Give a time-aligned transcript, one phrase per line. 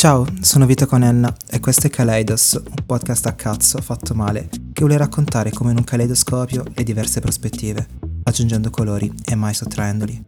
[0.00, 4.80] Ciao, sono Vito Conenna e questo è Kaleidos, un podcast a cazzo fatto male che
[4.80, 7.86] vuole raccontare come in un caleidoscopio le diverse prospettive,
[8.22, 10.24] aggiungendo colori e mai sottraendoli.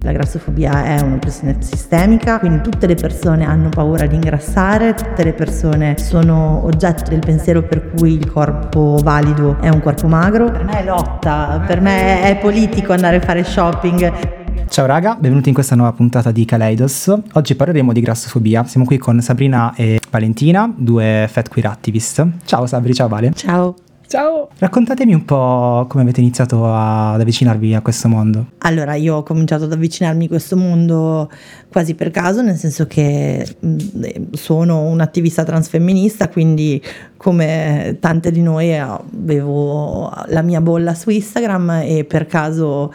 [0.00, 5.34] La grassofobia è un'oppressione sistemica, quindi tutte le persone hanno paura di ingrassare, tutte le
[5.34, 10.50] persone sono oggetto del pensiero per cui il corpo valido è un corpo magro.
[10.50, 14.37] Per me è lotta, per me è politico andare a fare shopping.
[14.66, 17.12] Ciao raga, benvenuti in questa nuova puntata di Kaleidos.
[17.32, 18.64] Oggi parleremo di grassofobia.
[18.64, 22.26] Siamo qui con Sabrina e Valentina, due fat queer activist.
[22.44, 23.32] Ciao Sabri, ciao Vale.
[23.34, 23.74] Ciao.
[24.08, 24.48] Ciao!
[24.56, 28.52] Raccontatemi un po' come avete iniziato ad avvicinarvi a questo mondo.
[28.60, 31.30] Allora, io ho cominciato ad avvicinarmi a questo mondo
[31.70, 36.82] quasi per caso, nel senso che mm, sono un'attivista transfemminista, quindi
[37.18, 42.90] come tante di noi avevo la mia bolla su Instagram e per caso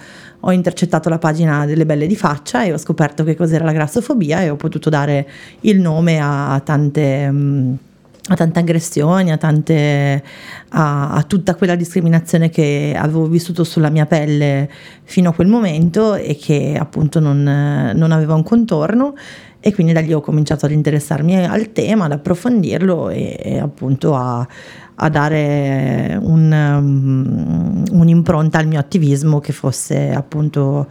[0.45, 4.41] ho intercettato la pagina delle belle di faccia e ho scoperto che cos'era la grassofobia
[4.41, 5.27] e ho potuto dare
[5.61, 7.31] il nome a tante...
[7.31, 7.73] Mm,
[8.25, 10.23] a tante aggressioni, a, tante,
[10.69, 14.69] a, a, tutta quella discriminazione che avevo vissuto sulla mia pelle
[15.03, 17.43] fino a quel momento e che appunto non,
[17.93, 19.13] non aveva un contorno.
[19.59, 24.15] E quindi da lì ho cominciato ad interessarmi al tema, ad approfondirlo e, e appunto
[24.15, 24.47] a,
[24.95, 30.87] a dare un, um, un'impronta al mio attivismo che fosse appunto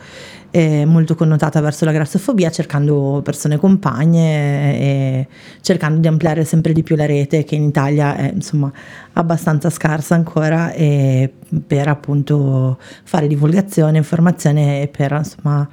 [0.50, 5.28] eh, molto connotata verso la grassofobia, cercando persone compagne e
[5.60, 8.70] cercando di ampliare sempre di più la rete che in Italia è insomma
[9.14, 10.72] abbastanza scarsa ancora
[11.66, 15.68] per appunto fare divulgazione, informazione e per insomma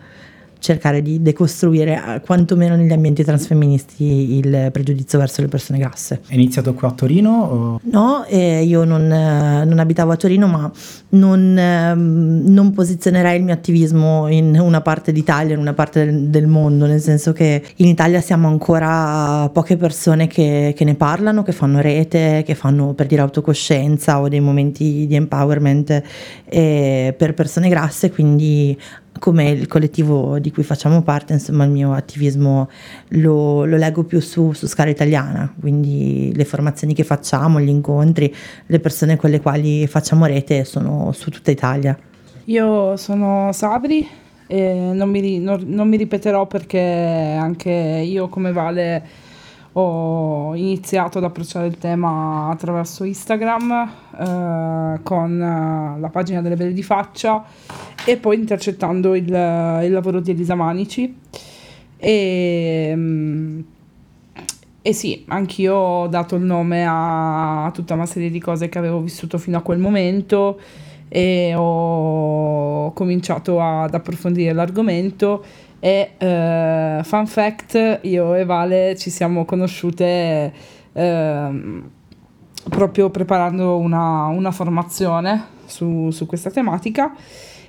[0.60, 6.22] cercare di decostruire eh, quantomeno negli ambienti transfemministi il pregiudizio verso le persone grasse.
[6.28, 7.30] È iniziato qua a Torino?
[7.30, 7.80] O?
[7.84, 10.70] No, eh, io non, eh, non, abitavo a Torino, ma
[11.10, 16.28] non, eh, non, posizionerei il mio attivismo in una parte d'Italia, in una parte del,
[16.28, 21.42] del, mondo, nel senso che in Italia siamo ancora poche persone che, che ne parlano,
[21.44, 26.04] che fanno rete, che fanno per dire autocoscienza o dei momenti di empowerment
[26.46, 28.78] eh, per persone grasse, quindi
[29.20, 32.70] come il collettivo di cui facciamo parte, insomma il mio attivismo
[33.10, 38.34] lo, lo leggo più su, su, scala italiana, quindi le formazioni che facciamo, gli incontri,
[38.66, 41.98] le persone con le quali facciamo rete sono su tutta Italia.
[42.46, 44.08] Io sono Sabri
[44.48, 49.28] e non mi, non, non mi ripeterò perché anche io come Vale
[49.74, 56.74] ho iniziato ad approcciare il tema attraverso Instagram eh, con eh, la pagina delle belle
[56.74, 57.44] di faccia
[58.04, 61.16] e poi intercettando il, il lavoro di Elisa Manici.
[61.98, 63.60] E, mm,
[64.82, 69.02] e sì, anch'io ho dato il nome a tutta una serie di cose che avevo
[69.02, 70.60] vissuto fino a quel momento
[71.10, 75.44] e ho cominciato ad approfondire l'argomento
[75.80, 80.52] e uh, fun fact, io e Vale ci siamo conosciute
[80.92, 81.82] uh,
[82.70, 87.16] proprio preparando una, una formazione su, su, questa tematica.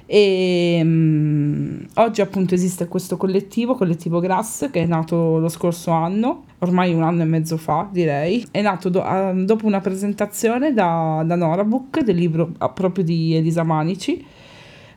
[0.06, 6.47] E um, oggi appunto esiste questo collettivo, collettivo Grass, che è nato lo scorso anno,
[6.59, 9.04] ormai un anno e mezzo fa direi, è nato do,
[9.44, 14.27] dopo una presentazione da, da Norabook del libro proprio di Elisa Manici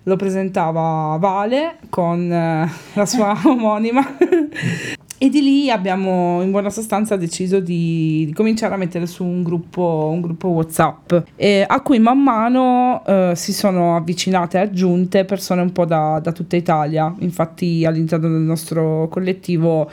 [0.04, 4.18] lo presentava Vale con eh, la sua omonima
[5.24, 9.42] e di lì abbiamo in buona sostanza deciso di, di cominciare a mettere su un
[9.42, 15.24] gruppo, un gruppo WhatsApp eh, a cui man mano eh, si sono avvicinate e aggiunte
[15.24, 17.16] persone un po' da, da tutta Italia.
[17.20, 19.90] Infatti all'interno del nostro collettivo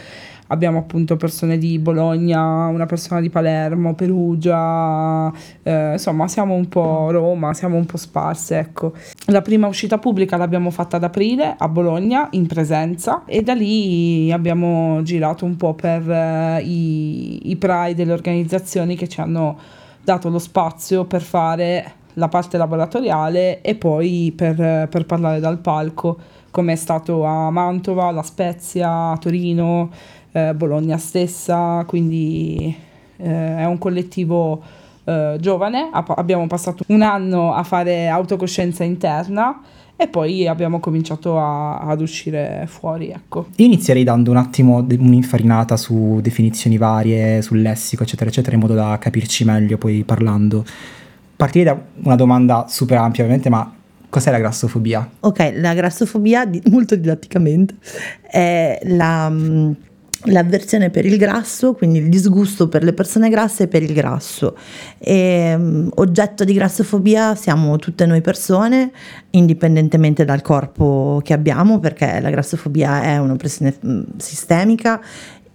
[0.50, 7.11] abbiamo appunto persone di Bologna, una persona di Palermo, Perugia, eh, insomma siamo un po'
[7.11, 8.93] Roma, siamo un po' sparse, ecco.
[9.27, 14.31] La prima uscita pubblica l'abbiamo fatta ad aprile a Bologna in presenza e da lì
[14.33, 19.59] abbiamo girato un po' per eh, i, i PRAI delle organizzazioni che ci hanno
[20.03, 26.19] dato lo spazio per fare la parte laboratoriale e poi per, per parlare dal palco
[26.50, 29.91] come è stato a Mantova, La Spezia, Torino,
[30.33, 32.75] eh, Bologna stessa, quindi
[33.16, 34.63] eh, è un collettivo
[35.04, 39.60] eh, giovane, abbiamo passato un anno a fare autocoscienza interna
[39.97, 43.10] e poi abbiamo cominciato a, ad uscire fuori.
[43.10, 43.49] Ecco.
[43.57, 48.75] Io inizierei dando un attimo un'infarinata su definizioni varie, sul lessico, eccetera, eccetera, in modo
[48.75, 50.65] da capirci meglio poi parlando.
[51.37, 53.75] Partirei da una domanda super ampia, ovviamente, ma
[54.09, 55.07] cos'è la grassofobia?
[55.21, 57.77] Ok, la grassofobia, molto didatticamente,
[58.22, 59.72] è la mm,
[60.25, 64.57] l'avversione per il grasso, quindi il disgusto per le persone grasse e per il grasso.
[64.99, 68.93] E, um, oggetto di grassofobia siamo tutte noi persone,
[69.31, 75.01] indipendentemente dal corpo che abbiamo, perché la grassofobia è un'oppressione mm, sistemica.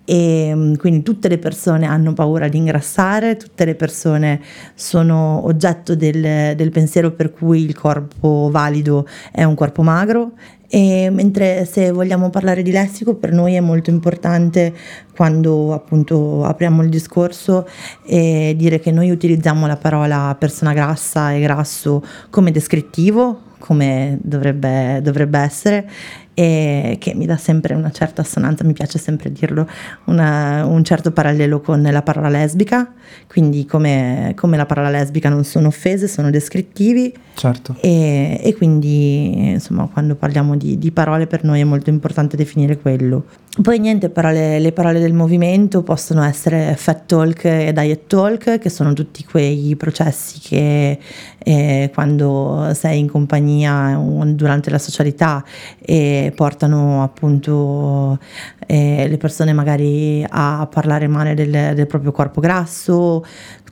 [0.07, 4.39] E mm, quindi tutte le persone hanno paura di ingrassare, tutte le persone
[4.75, 10.33] sono oggetto del, del pensiero per cui il corpo valido è un corpo magro
[10.67, 14.73] e mentre se vogliamo parlare di lessico per noi è molto importante
[15.15, 17.67] quando appunto apriamo il discorso
[18.05, 24.99] e dire che noi utilizziamo la parola persona grassa e grasso come descrittivo, come dovrebbe,
[25.01, 25.89] dovrebbe essere
[26.35, 29.67] e che mi dà sempre una certa assonanza, mi piace sempre dirlo,
[30.05, 32.93] una, un certo parallelo con la parola lesbica,
[33.25, 37.13] quindi come, come, la parola lesbica non sono offese, sono descrittivi.
[37.35, 37.75] Certo.
[37.81, 42.77] E, e quindi insomma quando parliamo di, di, parole per noi è molto importante definire
[42.77, 43.25] quello.
[43.61, 48.69] Poi niente, parole, le parole del movimento possono essere fat talk e diet talk, che
[48.69, 50.99] sono tutti quei processi che
[51.37, 53.97] eh, quando sei in compagnia
[54.27, 55.43] durante la socialità
[55.79, 58.19] e portano appunto
[58.65, 63.23] eh, le persone magari a parlare male del, del proprio corpo grasso,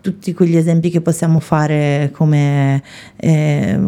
[0.04, 2.84] tutti quegli esempi che possiamo fare come
[3.16, 3.80] eh,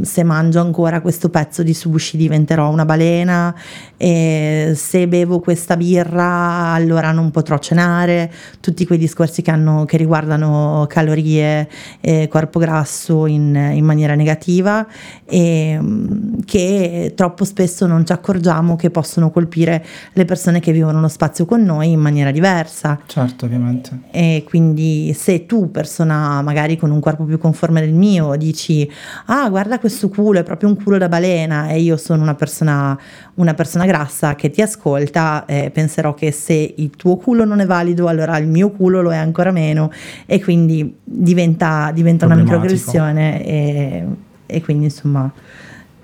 [0.00, 3.54] se mangio ancora questo pezzo di sushi diventerò una balena
[3.98, 9.96] e se bevo questa birra allora non potrò cenare, tutti quei discorsi che, hanno, che
[9.96, 11.68] riguardano calorie
[12.00, 14.86] e corpo grasso in, in maniera negativa
[15.24, 15.80] e
[16.44, 21.44] che troppo spesso non ci accorgiamo che possono colpire le persone che vivono lo spazio
[21.44, 23.00] con noi in maniera diversa.
[23.04, 24.02] Certo, ovviamente.
[24.12, 28.88] E quindi se tu persona magari con un corpo più conforme del mio, dici
[29.26, 32.96] ah guarda questo culo, è proprio un culo da balena e io sono una persona,
[33.34, 37.66] una persona grassa che ti ascolta, eh, penserò che se il tuo culo non è
[37.66, 39.90] valido allora il mio culo lo è ancora meno
[40.26, 44.04] e quindi diventa, diventa una microaggressione e,
[44.46, 45.32] e quindi insomma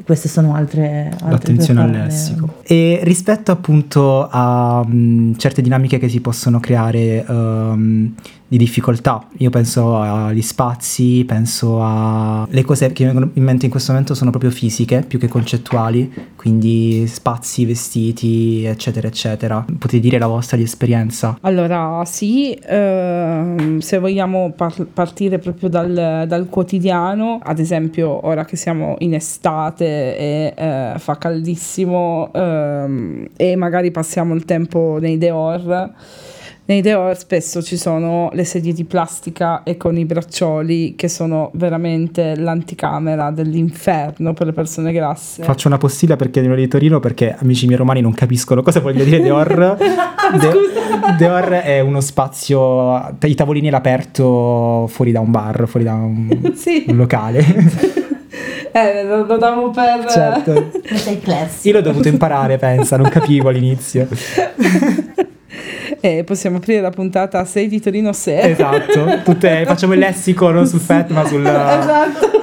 [0.04, 2.56] queste sono altre, altre l'attenzione al lessico.
[2.62, 8.12] E rispetto appunto a um, certe dinamiche che si possono creare um,
[8.46, 9.26] di difficoltà.
[9.38, 12.46] Io penso agli spazi, penso a...
[12.48, 15.28] Le cose che mi vengono in mente in questo momento sono proprio fisiche più che
[15.28, 19.64] concettuali, quindi spazi, vestiti, eccetera, eccetera.
[19.78, 21.38] Potete dire la vostra di esperienza?
[21.40, 28.56] Allora, sì, ehm, se vogliamo par- partire proprio dal, dal, quotidiano, ad esempio ora che
[28.56, 35.92] siamo in estate e eh, fa caldissimo ehm, e magari passiamo il tempo nei Deor
[36.66, 41.50] nei Deor spesso ci sono le sedie di plastica e con i braccioli che sono
[41.54, 45.42] veramente l'anticamera dell'inferno per le persone grasse.
[45.42, 49.04] Faccio una postilla perché sono di Torino perché amici miei romani non capiscono cosa voglio
[49.04, 49.76] dire Deor.
[50.40, 56.52] De- Deor è uno spazio, i tavolini all'aperto fuori da un bar, fuori da un,
[56.56, 56.84] sì.
[56.88, 58.02] un locale.
[58.76, 60.04] Eh, lo, lo davo per...
[60.10, 60.70] Certo.
[61.62, 64.08] Io l'ho dovuto imparare, pensa, non capivo all'inizio.
[66.00, 68.50] E possiamo aprire la puntata a 6 di Torino 6.
[68.50, 72.42] Esatto, Tutte, facciamo il lessico non sul FET ma sul, esatto.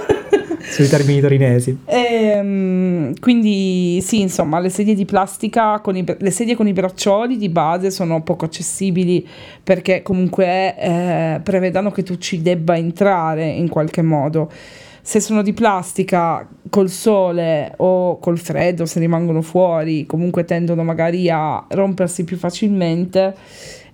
[0.61, 1.77] sui termini torinesi.
[1.85, 6.73] E, um, quindi sì, insomma, le sedie di plastica, con i, le sedie con i
[6.73, 9.27] braccioli di base sono poco accessibili
[9.63, 14.51] perché comunque eh, prevedono che tu ci debba entrare in qualche modo
[15.01, 21.29] se sono di plastica col sole o col freddo, se rimangono fuori, comunque tendono magari
[21.29, 23.35] a rompersi più facilmente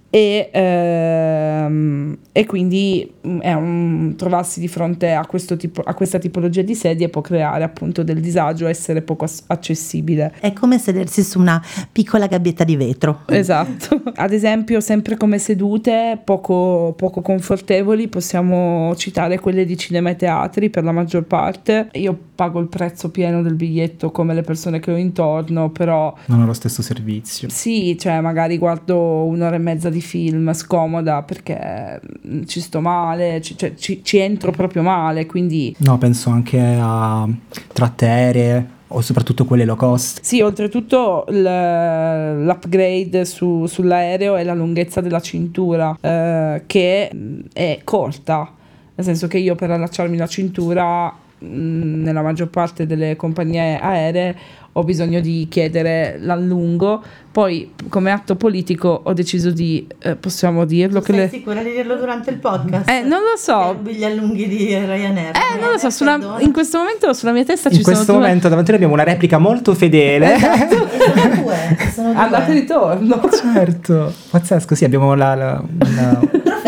[0.09, 5.27] e, ehm, e quindi mm, un, trovarsi di fronte a,
[5.58, 10.34] tipo, a, questa tipologia di sedie può creare appunto del disagio, essere poco accessibile.
[10.39, 13.24] È come sedersi su una piccola gabbietta di vetro.
[13.27, 14.01] Esatto.
[14.15, 20.70] Ad esempio, sempre come sedute poco, poco confortevoli, possiamo citare quelle di cinema e teatri
[20.70, 21.89] per la maggior parte.
[21.93, 26.15] Io pago il prezzo pieno del biglietto come le persone che ho intorno, però...
[26.25, 27.50] Non ho lo stesso servizio.
[27.50, 33.42] Sì, cioè magari guardo un'ora e mezza di film scomoda perché mm, ci sto male,
[33.42, 35.75] ci, cioè, ci, ci entro proprio male, quindi...
[35.80, 37.27] No, penso anche a
[37.74, 40.20] trattere o soprattutto quelle low cost.
[40.22, 47.10] Sì, oltretutto l'upgrade su, sull'aereo è la lunghezza della cintura, eh, che
[47.51, 48.50] è corta,
[48.96, 54.36] nel senso che io per allacciarmi la cintura Mm, nella maggior parte delle compagnie aeree
[54.77, 57.01] ho bisogno di chiedere l'allungo.
[57.32, 61.01] Poi, come atto politico, ho deciso di, eh, possiamo dirlo.
[61.01, 61.29] Sei le...
[61.29, 62.88] sicura di dirlo durante il podcast?
[62.88, 63.75] Eh, non lo so.
[63.84, 65.36] Gli allunghi di Ryanair.
[65.36, 65.89] Eh, non lo so.
[65.89, 67.89] Sulla, in questo momento sulla mia testa ci sono.
[67.89, 68.22] In questo due...
[68.22, 70.36] momento davanti a noi abbiamo una replica molto fedele.
[70.36, 70.75] Esatto.
[70.75, 71.77] sono due.
[71.91, 72.22] Sono due.
[72.22, 73.29] Andate e ritorno.
[73.32, 74.75] Certo, pazzesco.
[74.75, 76.20] Sì, abbiamo la, la, una...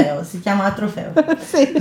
[0.03, 1.11] trofeo, si chiama trofeo.
[1.39, 1.71] sì.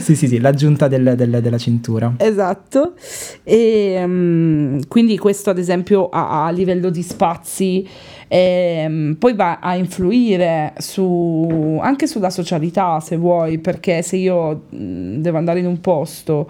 [0.00, 2.14] sì, sì, sì, l'aggiunta del, del, della cintura.
[2.18, 2.94] Esatto.
[3.42, 7.86] E um, quindi questo ad esempio a, a livello di spazi
[8.28, 14.64] e mm, poi va a influire su, anche sulla socialità se vuoi, perché se io
[14.74, 16.48] mm, devo andare in un posto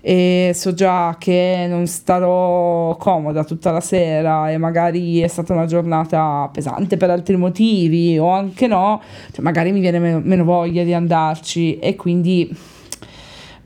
[0.00, 5.66] e so già che non starò comoda tutta la sera e magari è stata una
[5.66, 9.00] giornata pesante per altri motivi o anche no,
[9.32, 12.54] cioè magari mi viene meno, meno voglia di andarci e quindi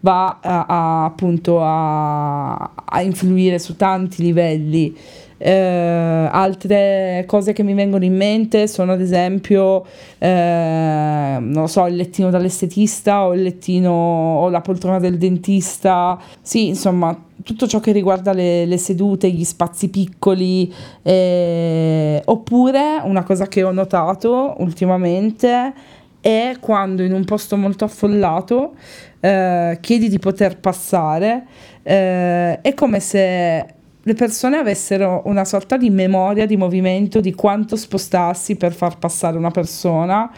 [0.00, 4.96] va a, a, appunto a, a influire su tanti livelli.
[5.44, 9.84] Eh, altre cose che mi vengono in mente sono ad esempio,
[10.18, 16.16] eh, non so, il lettino dall'estetista o il lettino o la poltrona del dentista.
[16.40, 20.72] Sì, insomma, tutto ciò che riguarda le, le sedute, gli spazi piccoli.
[21.02, 25.72] Eh, oppure una cosa che ho notato ultimamente
[26.20, 28.74] è quando in un posto molto affollato
[29.18, 31.46] eh, chiedi di poter passare,
[31.82, 37.76] eh, è come se le persone avessero una sorta di memoria di movimento di quanto
[37.76, 40.30] spostarsi per far passare una persona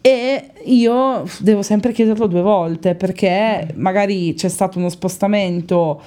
[0.00, 6.00] e io devo sempre chiederlo due volte perché magari c'è stato uno spostamento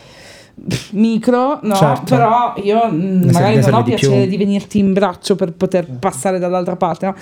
[0.91, 2.15] micro, no, certo.
[2.15, 4.29] però io ne magari non ho di piacere più.
[4.29, 7.15] di venirti in braccio per poter passare dall'altra parte, no?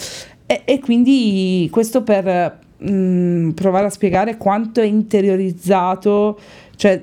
[0.45, 6.39] e, e, quindi questo per mh, mm, provare a spiegare quanto è interiorizzato
[6.75, 7.01] cioè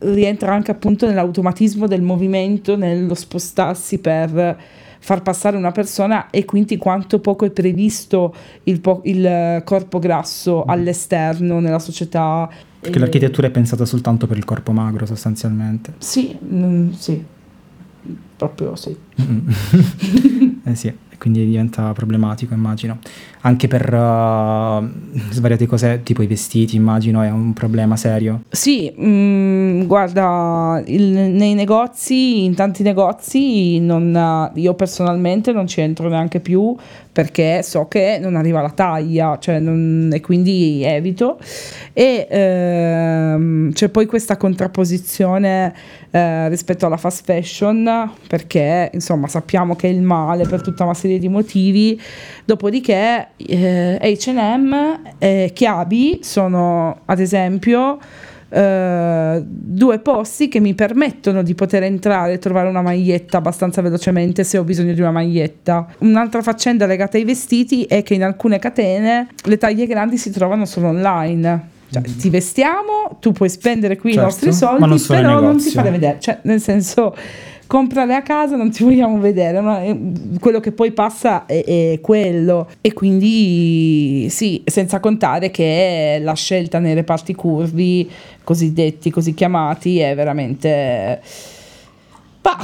[0.00, 4.58] rientra anche appunto nell'automatismo del movimento, nello spostarsi per
[4.98, 8.32] far passare una persona e quindi quanto poco è previsto
[8.64, 10.70] il, po- il corpo grasso mm.
[10.70, 12.48] all'esterno nella società.
[12.80, 13.00] Perché e...
[13.00, 15.94] l'architettura è pensata soltanto per il corpo magro sostanzialmente.
[15.98, 17.24] Sì, mm, sì,
[18.36, 18.96] proprio sì.
[20.64, 22.98] eh sì quindi diventa problematico immagino.
[23.44, 24.88] Anche per uh,
[25.30, 28.42] svariate cose, tipo i vestiti immagino, è un problema serio.
[28.48, 35.80] Sì, mh, mm, guarda, il, nei negozi, in tanti negozi, non, io personalmente non ci
[35.80, 36.76] entro neanche più
[37.12, 41.38] perché so che non arriva la taglia, cioè non, e quindi evito.
[41.92, 45.74] E ehm, c'è poi questa contrapposizione
[46.10, 50.94] eh, rispetto alla fast fashion, perché insomma sappiamo che è il male per tutta una
[50.94, 52.00] serie di motivi.
[52.46, 57.98] Dopodiché eh, HM e Chiabi sono ad esempio
[58.52, 64.44] Uh, due posti che mi permettono di poter entrare e trovare una maglietta abbastanza velocemente
[64.44, 65.86] se ho bisogno di una maglietta.
[66.00, 70.66] Un'altra faccenda legata ai vestiti è che in alcune catene le taglie grandi si trovano
[70.66, 71.70] solo online.
[71.90, 72.18] Cioè, mm.
[72.18, 75.90] ti vestiamo, tu puoi spendere qui certo, i nostri soldi, non però non ti fare
[75.90, 76.20] vedere.
[76.20, 77.16] Cioè, nel senso,
[77.66, 79.82] comprale a casa, non ti vogliamo vedere, ma
[80.40, 82.68] quello che poi passa è, è, quello.
[82.80, 88.10] E quindi sì, senza contare che la scelta nei reparti curvi,
[88.44, 91.20] cosiddetti, così chiamati, è veramente...
[92.40, 92.58] Bah,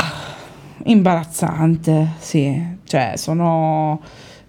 [0.85, 4.01] imbarazzante, sì, cioè sono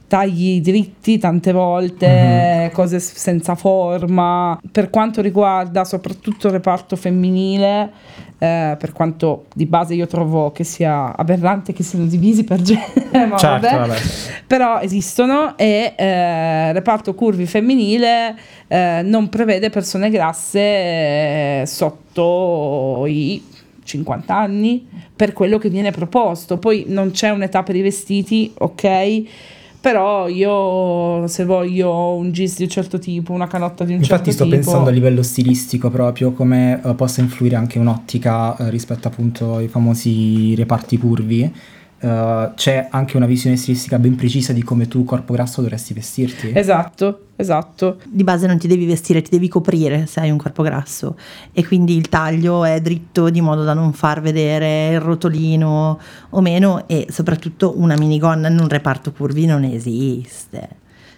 [0.09, 2.71] tagli dritti tante volte, mm-hmm.
[2.71, 4.59] cose senza forma.
[4.69, 7.91] Per quanto riguarda soprattutto il reparto femminile,
[8.39, 13.27] eh, per quanto di base io trovo che sia aberrante che siano divisi per genere,
[13.27, 13.87] ma certo, vabbè.
[13.87, 13.99] Vabbè.
[14.47, 18.35] però esistono e eh, reparto curvi femminile
[18.67, 23.43] eh, non prevede persone grasse eh, sotto i
[23.83, 26.57] 50 anni per quello che viene proposto.
[26.57, 29.57] Poi non c'è un'età per i vestiti, ok?
[29.81, 34.31] Però io se voglio un gis di un certo tipo, una canotta di un Infatti
[34.31, 34.43] certo tipo...
[34.43, 39.07] Infatti sto pensando a livello stilistico proprio come uh, possa influire anche un'ottica uh, rispetto
[39.07, 41.53] appunto ai famosi reparti curvi
[42.01, 46.51] Uh, c'è anche una visione stilistica ben precisa di come tu, corpo grasso, dovresti vestirti.
[46.55, 47.97] Esatto, esatto.
[48.05, 51.17] Di base non ti devi vestire, ti devi coprire se hai un corpo grasso
[51.51, 56.39] e quindi il taglio è dritto di modo da non far vedere il rotolino o
[56.39, 60.69] meno e soprattutto una minigonna in un reparto curvi non esiste.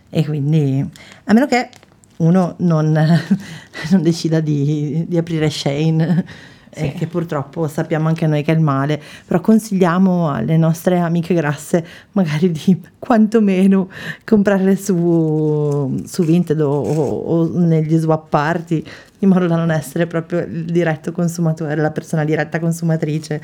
[0.10, 0.84] E quindi,
[1.26, 1.70] a meno che
[2.18, 2.92] uno non,
[3.92, 6.26] non decida di, di aprire Shane
[6.72, 6.86] sì.
[6.86, 11.34] eh, che purtroppo sappiamo anche noi che è il male, però consigliamo alle nostre amiche
[11.34, 13.90] grasse magari di quantomeno
[14.24, 18.84] comprarle su, su Vinted o, o, negli swap party
[19.20, 23.42] in modo da non essere proprio il diretto consumatore, la persona diretta consumatrice,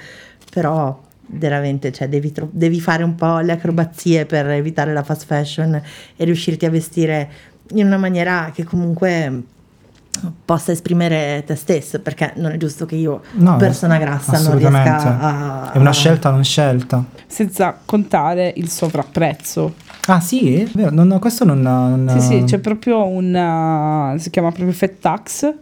[0.49, 5.25] però veramente cioè, devi, tro- devi fare un po' le acrobazie per evitare la fast
[5.25, 5.79] fashion
[6.15, 7.29] e riuscirti a vestire
[7.71, 9.43] in una maniera che comunque
[10.45, 15.19] possa esprimere te stesso, perché non è giusto che io, no, persona grassa, non riesca
[15.19, 15.71] a...
[15.71, 17.03] È una scelta non scelta.
[17.25, 19.73] Senza contare il sovrapprezzo.
[20.07, 20.69] Ah sì?
[20.73, 22.09] Vero, non, questo non, non...
[22.17, 24.15] Sì, sì, c'è proprio un...
[24.17, 25.53] si chiama proprio fat tax,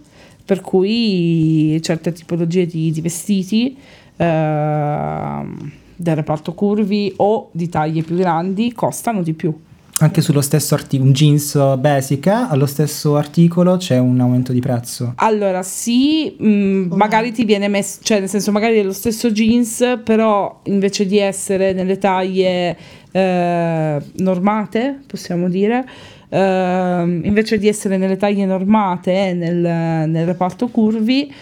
[0.46, 3.78] per cui certe tipologie di, di vestiti...
[4.18, 4.24] Uh,
[5.98, 9.58] del reparto curvi o di taglie più grandi costano di più.
[9.98, 14.60] Anche sullo stesso articolo, un jeans basic, eh, allo stesso articolo c'è un aumento di
[14.60, 15.14] prezzo.
[15.16, 20.02] Allora, sì, mh, magari ti viene messo, cioè nel senso magari è lo stesso jeans,
[20.04, 22.78] però invece di essere nelle taglie
[23.10, 25.88] eh, normate, possiamo dire,
[26.28, 31.34] eh, invece di essere nelle taglie normate nel, nel reparto curvi,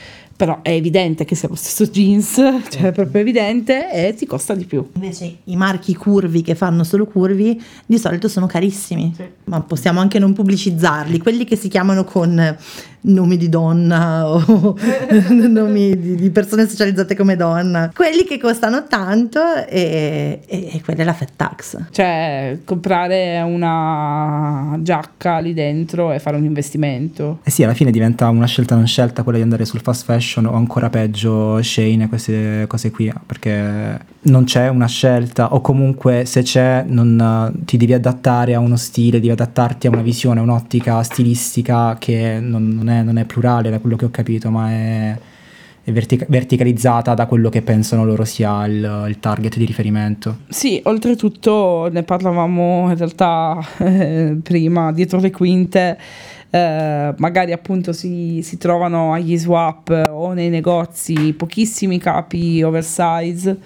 [0.44, 2.34] però è evidente che sia lo stesso jeans,
[2.68, 4.86] cioè è proprio evidente e ti costa di più.
[4.96, 9.24] Invece i marchi curvi che fanno solo curvi di solito sono carissimi, Sì.
[9.46, 12.58] ma possiamo anche non pubblicizzarli, quelli che si chiamano con
[13.04, 14.76] nomi di donna o
[15.30, 21.02] nomi di, di persone socializzate come donna, quelli che costano tanto e, e, e quella
[21.02, 21.78] è la fat tax.
[21.92, 27.40] Cioè, comprare una giacca lì dentro e fare un investimento.
[27.44, 30.46] Eh sì, alla fine diventa una scelta non scelta quella di andare sul fast fashion
[30.46, 36.26] o ancora peggio Shane e queste cose qui, perché non c'è una scelta o comunque
[36.26, 40.40] se c'è non eh, ti devi adattare a uno stile, devi adattarti a una visione,
[40.40, 44.50] a un'ottica stilistica che non, non è, non è plurale da quello che ho capito,
[44.50, 45.18] ma è,
[45.84, 50.38] è vertica- verticalizzata da quello che pensano loro sia il, il target di riferimento.
[50.48, 55.98] Sì, oltretutto ne parlavamo in realtà eh, prima, dietro le quinte,
[56.50, 63.58] eh, magari appunto si, si trovano agli swap o nei negozi pochissimi capi oversize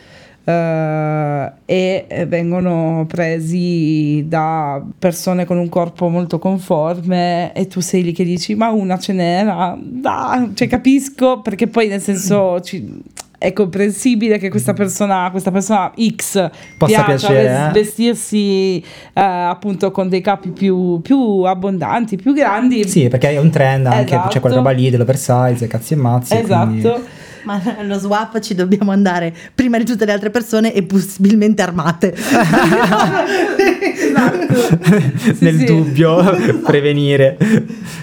[0.47, 8.01] eh, e eh, vengono presi da persone con un corpo molto conforme e tu sei
[8.03, 13.01] lì che dici ma una ce n'era, da, cioè capisco perché poi nel senso ci-
[13.39, 17.71] è comprensibile che questa persona, questa persona X Possa piacere, eh?
[17.71, 18.83] vestirsi eh,
[19.21, 22.87] appunto con dei capi più, più abbondanti, più grandi.
[22.87, 24.29] Sì, perché è un trend anche, Esatto.
[24.29, 26.33] c'è quella roba lì dell'oversize, cazzi e mazzi.
[26.33, 27.01] e quindi- Esatto.
[27.47, 32.13] Ma allo swap ci dobbiamo andare prima di tutte le altre persone e possibilmente armate.
[35.33, 35.63] Sì, Nel sì.
[35.65, 36.17] dubbio,
[36.65, 37.37] prevenire.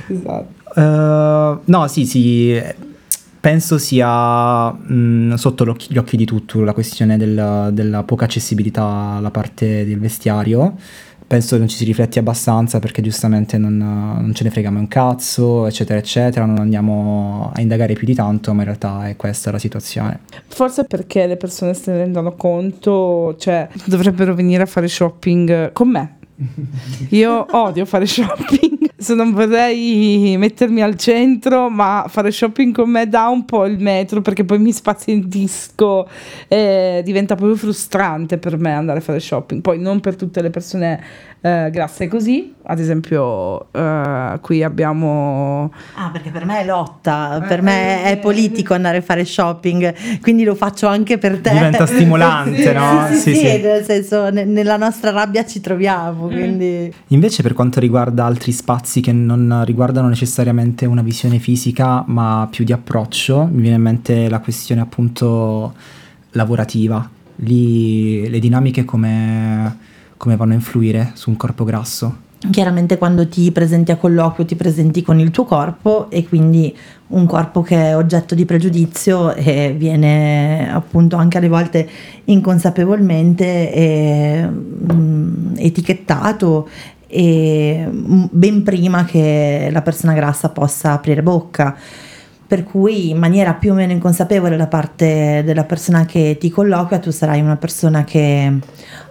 [0.07, 0.53] Esatto.
[0.81, 2.61] Uh, no, sì, sì,
[3.39, 9.15] penso sia mh, sotto l'occhi- gli occhi di tutti la questione del- della poca accessibilità
[9.17, 10.75] alla parte del vestiario.
[11.35, 14.87] Penso che non ci si rifletti abbastanza perché giustamente non, non ce ne freghiamo un
[14.87, 16.45] cazzo, eccetera, eccetera.
[16.45, 20.21] Non andiamo a indagare più di tanto, ma in realtà è questa la situazione.
[20.47, 25.89] Forse perché le persone se ne rendono conto, cioè dovrebbero venire a fare shopping con
[25.89, 26.19] me.
[27.11, 28.74] Io odio fare shopping,
[29.05, 33.79] se non vorrei mettermi al centro, ma fare shopping con me dà un po' il
[33.79, 36.09] metro perché poi mi spazientisco
[36.49, 39.61] e diventa proprio frustrante per me andare a fare shopping.
[39.61, 41.03] Poi non per tutte le persone
[41.47, 47.61] eh, grasse così, ad esempio eh, qui abbiamo Ah, perché per me è lotta, per
[47.61, 51.51] me è politico andare a fare shopping, quindi lo faccio anche per te.
[51.51, 53.07] Diventa stimolante, no?
[53.11, 53.61] Sì, sì, Sì, sì, sì.
[53.61, 56.91] nel senso, ne- nella nostra rabbia ci troviamo, quindi...
[57.09, 62.65] Invece per quanto riguarda altri spazi che non riguardano necessariamente una visione fisica ma più
[62.65, 65.75] di approccio, mi viene in mente la questione appunto
[66.31, 67.07] lavorativa.
[67.37, 69.77] Lì le dinamiche come,
[70.17, 72.23] come vanno a influire su un corpo grasso?
[72.51, 76.77] Chiaramente quando ti presenti a colloquio ti presenti con il tuo corpo e quindi
[77.09, 81.89] un corpo che è oggetto di pregiudizio e viene appunto anche alle volte
[82.25, 86.69] inconsapevolmente eh, mm, etichettato
[87.07, 91.75] e mm, ben prima che la persona grassa possa aprire bocca.
[92.47, 96.99] Per cui in maniera più o meno inconsapevole da parte della persona che ti colloquia
[96.99, 98.53] tu sarai una persona che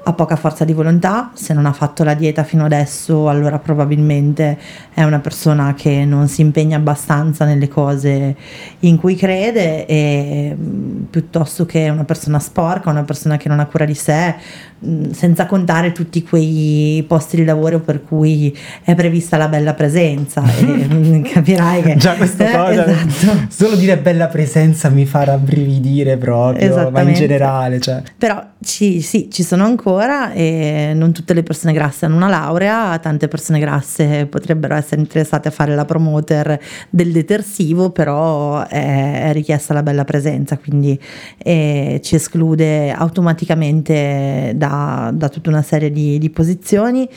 [0.05, 4.57] ha poca forza di volontà, se non ha fatto la dieta fino adesso allora probabilmente
[4.93, 8.35] è una persona che non si impegna abbastanza nelle cose
[8.79, 13.65] in cui crede e mh, piuttosto che una persona sporca, una persona che non ha
[13.65, 14.35] cura di sé,
[14.79, 20.41] mh, senza contare tutti quei posti di lavoro per cui è prevista la bella presenza
[20.43, 23.37] mh, capirai che Già questa Eh, cosa, esatto.
[23.47, 28.01] solo dire bella presenza mi fa rabbrividire proprio, ma in generale, cioè.
[28.17, 29.91] Però ci, sì, ci sono ancora
[30.33, 35.47] e non tutte le persone grasse hanno una laurea, tante persone grasse potrebbero essere interessate
[35.47, 40.99] a fare la promoter del detersivo, però è, è richiesta la bella presenza, quindi
[41.37, 47.07] eh, ci esclude automaticamente da, da tutta una serie di, di posizioni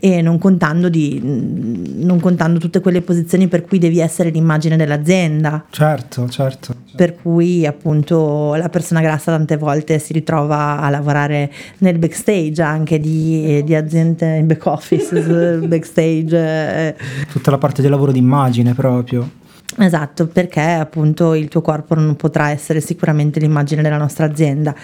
[0.00, 5.64] e non contando, di, non contando tutte quelle posizioni per cui devi essere l'immagine dell'azienda.
[5.70, 6.74] Certo, certo.
[6.96, 12.98] Per cui appunto la persona grassa tante volte si ritrova a lavorare nel backstage anche
[12.98, 16.36] di, di aziende in back office, backstage.
[16.36, 16.94] eh,
[17.30, 19.38] Tutta la parte del lavoro d'immagine proprio.
[19.78, 24.74] Esatto, perché appunto il tuo corpo non potrà essere sicuramente l'immagine della nostra azienda.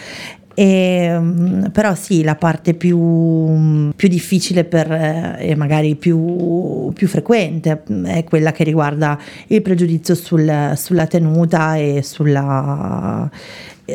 [0.59, 7.07] E, mm, però sì, la parte più, più difficile per, eh, e magari più, più,
[7.09, 13.29] frequente è quella che riguarda il pregiudizio sul, sulla tenuta e sulla,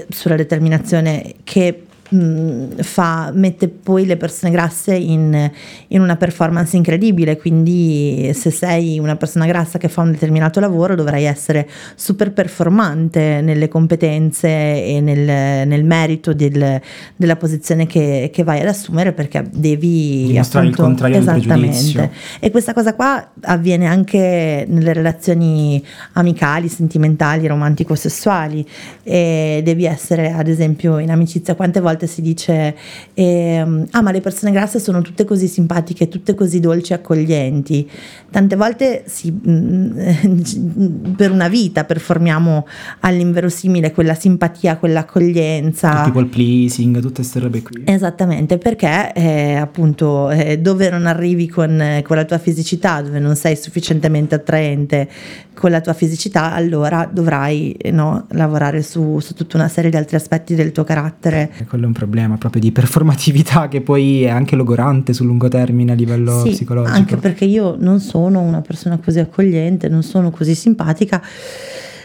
[0.10, 5.50] sulla determinazione che Mm, fa, mette poi le persone grasse in,
[5.88, 10.96] in, una performance incredibile, quindi se sei una persona grassa che fa un determinato lavoro
[10.96, 16.82] dovrai essere super performante nelle competenze e nel, nel merito del,
[17.16, 22.12] della posizione che, che, vai ad assumere perché devi dimostrare appunto, il contrario esattamente.
[22.42, 25.82] E questa cosa qua avviene anche nelle relazioni
[26.14, 28.68] amicali, sentimentali, romantico-sessuali.
[29.02, 32.76] E devi essere ad esempio in amicizia quante volte volte si dice
[33.14, 37.90] eh, ah ma le persone grasse sono tutte così simpatiche, tutte così dolci e accoglienti.
[38.30, 42.66] Tante volte si, mm, per una vita performiamo
[43.02, 46.04] all'inverosimile quella simpatia, quell'accoglienza.
[46.04, 47.84] Tipo il pleasing, tutte queste robe qui.
[47.86, 53.36] Esattamente, perché eh, appunto eh, dove non arrivi con, con la tua fisicità, dove non
[53.36, 55.10] sei sufficientemente attraente
[55.54, 60.16] con la tua fisicità, allora dovrai no, lavorare su, su, tutta una serie di altri
[60.16, 61.52] aspetti del tuo carattere.
[61.68, 65.96] Quello un problema proprio di performatività che poi è anche logorante sul lungo termine a
[65.96, 66.96] livello sì, psicologico.
[66.96, 71.22] Anche perché io non sono una persona così accogliente, non sono così simpatica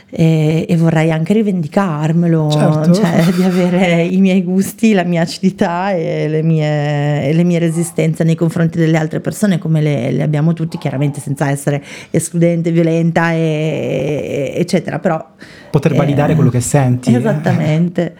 [0.08, 2.94] e, e vorrei anche rivendicarmelo, certo.
[2.94, 7.58] cioè di avere i miei gusti, la mia acidità e le mie, e le mie
[7.58, 12.70] resistenze nei confronti delle altre persone come le, le, abbiamo tutti, chiaramente senza essere escludente,
[12.70, 15.24] violenta, e, eccetera, però...
[15.70, 17.14] Poter validare eh, quello che senti.
[17.14, 18.14] Esattamente.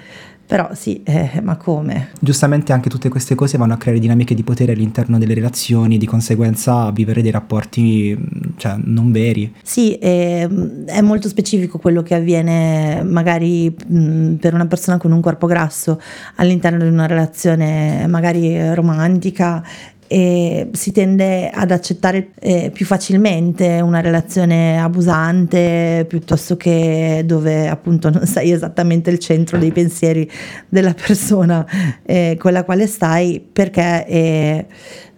[0.47, 2.11] Però sì, eh, ma come?
[2.21, 6.07] Giustamente anche tutte queste cose vanno a creare dinamiche di potere all'interno delle relazioni, di
[6.07, 8.17] conseguenza a vivere dei rapporti
[8.57, 9.53] cioè, non veri.
[9.63, 10.49] Sì, è,
[10.87, 16.01] è molto specifico quello che avviene magari mh, per una persona con un corpo grasso
[16.37, 19.65] all'interno di una relazione magari romantica
[20.09, 28.11] e si tende ad accettare eh, più facilmente una relazione abusante piuttosto che dove appunto
[28.11, 30.31] non sei esattamente il centro dei pensieri
[30.69, 31.67] della persona
[32.05, 34.67] eh, con la quale stai perché eh,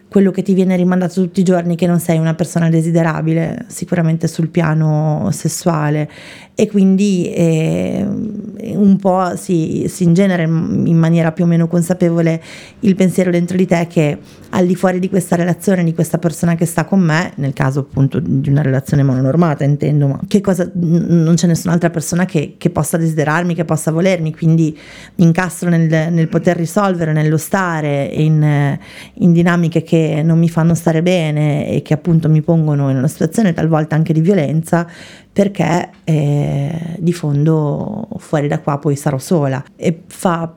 [0.09, 4.27] quello che ti viene rimandato tutti i giorni che non sei una persona desiderabile sicuramente
[4.27, 6.09] sul piano sessuale.
[6.55, 12.43] E quindi eh, un po' si, si ingenera in maniera più o meno consapevole
[12.81, 14.19] il pensiero dentro di te che
[14.51, 17.81] al di fuori di questa relazione, di questa persona che sta con me, nel caso
[17.81, 22.71] appunto di una relazione mononormata intendo, ma che cosa, non c'è nessun'altra persona che, che
[22.71, 24.77] possa desiderarmi, che possa volermi, quindi
[25.17, 28.79] incastro nel, nel poter risolvere, nello stare in,
[29.15, 33.09] in dinamiche che non mi fanno stare bene e che appunto mi pongono in una
[33.09, 34.87] situazione talvolta anche di violenza
[35.33, 40.53] perché eh, di fondo fuori da qua poi sarò sola e fa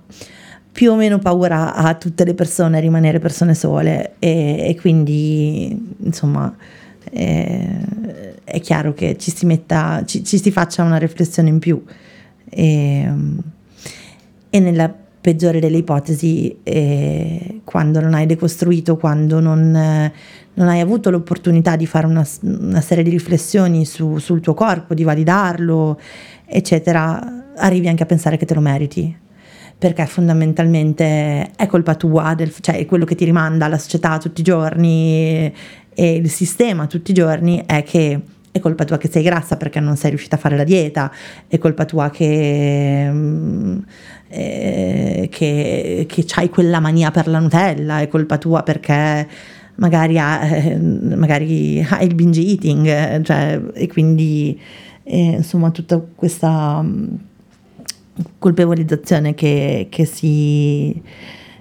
[0.72, 6.56] più o meno paura a tutte le persone rimanere persone sole e, e quindi insomma
[7.12, 11.84] eh, è chiaro che ci si metta ci, ci, si faccia una riflessione in più.
[12.50, 13.12] E,
[14.50, 20.12] e nella peggiore delle ipotesi eh, quando non hai decostruito quando non
[20.54, 24.94] non hai avuto l'opportunità di fare una, una serie di riflessioni su, sul tuo corpo,
[24.94, 26.00] di validarlo,
[26.46, 29.18] eccetera, arrivi anche a pensare che te lo meriti.
[29.78, 34.44] Perché fondamentalmente è colpa tua, del, cioè quello che ti rimanda la società tutti i
[34.44, 35.52] giorni
[35.94, 39.80] e il sistema tutti i giorni è che è colpa tua che sei grassa perché
[39.80, 41.12] non sei riuscita a fare la dieta,
[41.48, 43.80] è colpa tua che, mm,
[44.32, 49.28] eh, che, che hai quella mania per la Nutella, è colpa tua perché
[49.76, 54.60] magari ha, eh, magari ha il binge eating, cioè, e quindi
[55.04, 57.18] eh, insomma tutta questa um,
[58.38, 61.02] colpevolizzazione che, che, si,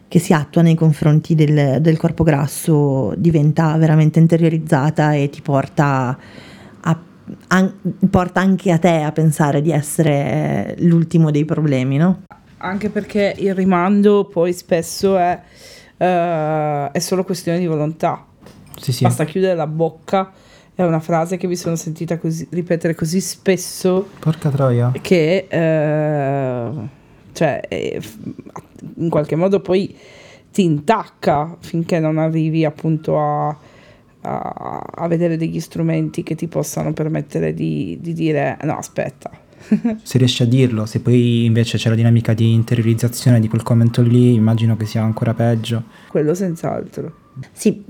[0.06, 6.18] che, si, attua nei confronti del, del, corpo grasso diventa veramente interiorizzata e ti porta,
[6.82, 7.00] a,
[7.48, 7.72] an,
[8.08, 12.22] porta anche a te a pensare di essere l'ultimo dei problemi, no?
[12.62, 15.40] Anche perché il rimando poi spesso è
[16.00, 18.24] uh, è solo questione di volontà.
[18.78, 19.04] Sì, sì.
[19.04, 20.32] Basta chiudere la bocca.
[20.74, 24.08] È una frase che mi sono sentita così, ripetere così spesso.
[24.18, 24.92] Porca troia.
[25.00, 26.88] Che, uh,
[27.32, 27.60] cioè,
[28.96, 29.94] in qualche modo poi
[30.50, 33.48] ti intacca finché non arrivi appunto a,
[34.22, 39.30] a, a vedere degli strumenti che ti possano permettere di, di dire no aspetta
[40.02, 44.02] se riesci a dirlo, se poi invece c'è la dinamica di interiorizzazione di quel commento
[44.02, 45.84] lì, immagino che sia ancora peggio.
[46.08, 47.18] Quello senz'altro.
[47.52, 47.84] Sì,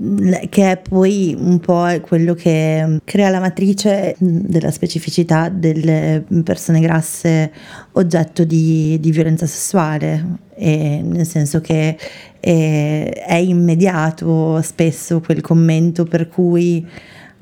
[0.49, 7.51] che è poi un po' quello che crea la matrice della specificità delle persone grasse
[7.93, 11.97] oggetto di, di violenza sessuale, e nel senso che
[12.39, 16.87] è, è immediato spesso quel commento per cui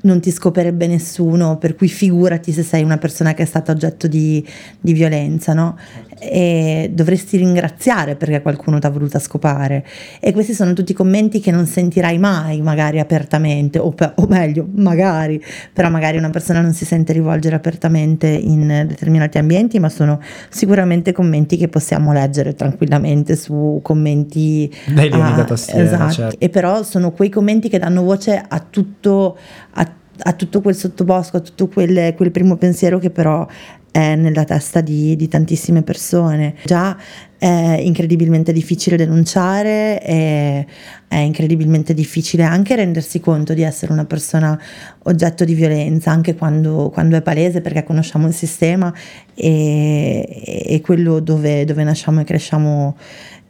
[0.02, 4.06] non ti scoperebbe nessuno, per cui figurati se sei una persona che è stata oggetto
[4.06, 4.44] di,
[4.80, 5.76] di violenza, no?
[6.20, 9.84] E dovresti ringraziare perché qualcuno ti ha voluta scopare.
[10.20, 14.66] E questi sono tutti commenti che non sentirai mai, magari apertamente, o, pe- o meglio,
[14.74, 20.20] magari, però magari una persona non si sente rivolgere apertamente in determinati ambienti, ma sono
[20.50, 26.12] sicuramente commenti che possiamo leggere tranquillamente su commenti dai a, da tastiera, esatto.
[26.12, 26.36] certo.
[26.38, 29.38] E però sono quei commenti che danno voce a tutto,
[29.72, 33.46] a a tutto quel sottobosco, a tutto quel, quel primo pensiero che però
[33.90, 36.54] è nella testa di, di, tantissime persone.
[36.64, 36.96] Già
[37.36, 40.66] è incredibilmente difficile denunciare, è,
[41.08, 44.60] è, incredibilmente difficile anche rendersi conto di essere una persona
[45.04, 48.92] oggetto di violenza, anche quando, quando è palese perché conosciamo il sistema
[49.34, 52.96] e, e quello dove, dove nasciamo e cresciamo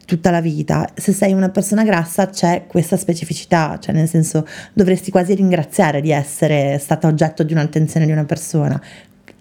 [0.05, 0.89] tutta la vita.
[0.93, 6.11] Se sei una persona grassa c'è questa specificità, cioè nel senso dovresti quasi ringraziare di
[6.11, 8.81] essere stata oggetto di un'attenzione di una persona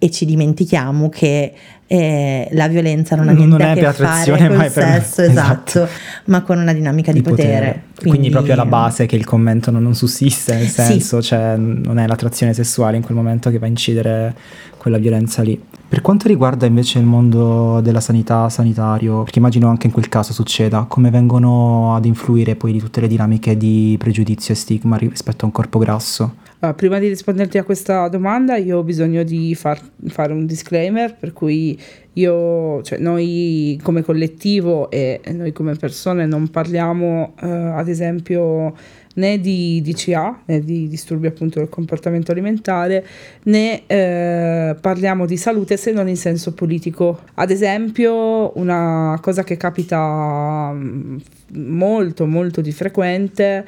[0.02, 1.52] e ci dimentichiamo che
[1.86, 5.88] eh, la violenza non ha niente non a che fare con il sesso, esatto, esatto,
[6.26, 7.48] ma con una dinamica di, di potere.
[7.48, 7.82] potere.
[7.96, 11.28] Quindi, Quindi, proprio alla base che il commento non, non sussiste, nel senso, sì.
[11.28, 14.34] cioè non è l'attrazione sessuale in quel momento che va a incidere
[14.80, 15.60] quella violenza lì.
[15.90, 20.32] Per quanto riguarda invece il mondo della sanità, sanitario, perché immagino anche in quel caso
[20.32, 25.44] succeda, come vengono ad influire poi di tutte le dinamiche di pregiudizio e stigma rispetto
[25.44, 26.36] a un corpo grasso?
[26.60, 31.16] Uh, prima di risponderti a questa domanda io ho bisogno di far, fare un disclaimer
[31.16, 31.78] per cui
[32.12, 38.74] io, cioè noi come collettivo e noi come persone non parliamo uh, ad esempio
[39.14, 43.05] né di DCA, né di disturbi appunto del comportamento alimentare,
[43.44, 47.20] né uh, parliamo di salute se non in senso politico.
[47.35, 51.16] Ad esempio una cosa che capita mm,
[51.53, 53.66] molto molto di frequente,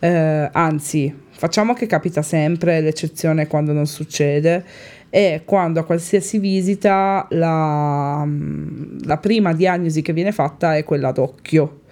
[0.00, 4.64] anzi Facciamo che capita sempre, l'eccezione quando non succede,
[5.10, 8.26] e quando a qualsiasi visita la,
[9.04, 11.82] la prima diagnosi che viene fatta è quella d'occhio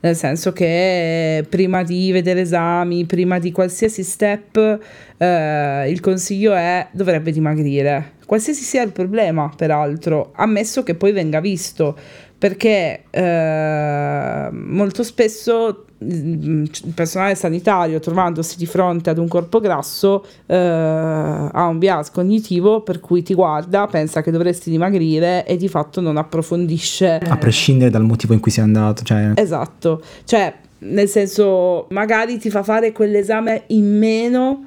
[0.00, 4.78] nel senso che prima di vedere esami, prima di qualsiasi step,
[5.18, 8.12] eh, il consiglio è dovrebbe dimagrire.
[8.24, 11.96] Qualsiasi sia il problema, peraltro, ammesso che poi venga visto,
[12.40, 20.24] perché eh, molto spesso Mm, il personale sanitario trovandosi di fronte ad un corpo grasso
[20.46, 25.68] eh, ha un bias cognitivo per cui ti guarda, pensa che dovresti dimagrire e di
[25.68, 27.18] fatto non approfondisce.
[27.18, 29.02] A prescindere dal motivo in cui sei andato.
[29.02, 29.32] Cioè...
[29.34, 34.64] Esatto, cioè nel senso magari ti fa fare quell'esame in meno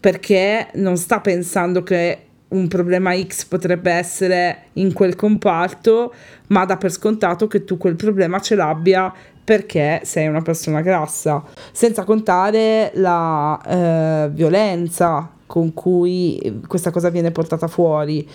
[0.00, 2.18] perché non sta pensando che
[2.52, 6.14] un problema X potrebbe essere in quel comparto,
[6.48, 9.12] ma dà per scontato che tu quel problema ce l'abbia
[9.44, 17.30] perché sei una persona grassa, senza contare la eh, violenza con cui questa cosa viene
[17.30, 18.26] portata fuori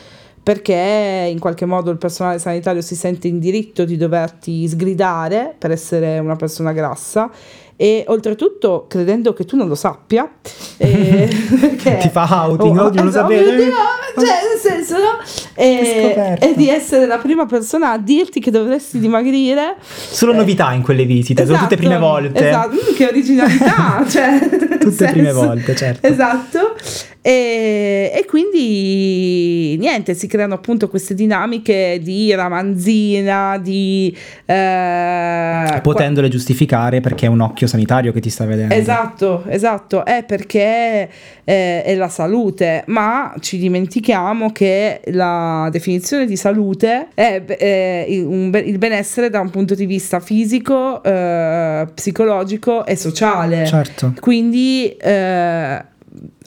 [0.48, 5.72] perché in qualche modo il personale sanitario si sente in diritto di doverti sgridare per
[5.72, 7.30] essere una persona grassa
[7.78, 10.30] e oltretutto credendo che tu non lo sappia
[10.78, 11.30] eh,
[12.02, 13.70] ti fa outing oh, oggi lo sapete
[14.16, 15.20] cioè nel senso no?
[15.60, 19.78] E, e, di essere la prima persona a dirti che dovresti dimagrire.
[19.82, 22.48] Solo eh, novità in quelle visite esatto, sono tutte prime esatto, volte.
[22.48, 22.76] Esatto.
[22.76, 24.40] Mm, che originalità cioè,
[24.78, 26.06] tutte senso, prime volte certo.
[26.06, 26.76] Esatto.
[27.22, 34.16] E, e, quindi niente, si creano appunto queste dinamiche di ramanzina, di...
[34.46, 36.38] Eh, Potendole qua...
[36.38, 38.74] giustificare perché è un occhio sanitario che ti sta vedendo.
[38.74, 41.10] Esatto, esatto, è perché
[41.44, 48.52] eh, è la salute, ma ci dimentichiamo che la definizione di salute è, è un,
[48.64, 53.66] il benessere da un punto di vista fisico, eh, psicologico e sociale.
[53.66, 54.14] Certo.
[54.20, 54.90] Quindi...
[54.90, 55.96] Eh,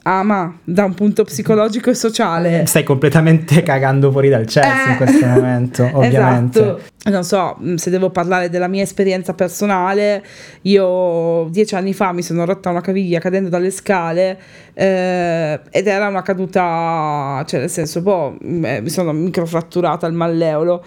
[0.03, 2.65] ama da un punto psicologico e sociale.
[2.65, 6.59] Stai completamente cagando fuori dal cesso eh, in questo momento, ovviamente.
[6.59, 6.81] Esatto.
[7.03, 10.23] Non so, mm, se devo parlare della mia esperienza personale,
[10.63, 14.39] io dieci anni fa mi sono rotta una caviglia cadendo dalle scale
[14.73, 20.83] eh, ed era una caduta, cioè nel senso, boh, mi sono microfratturata il malleolo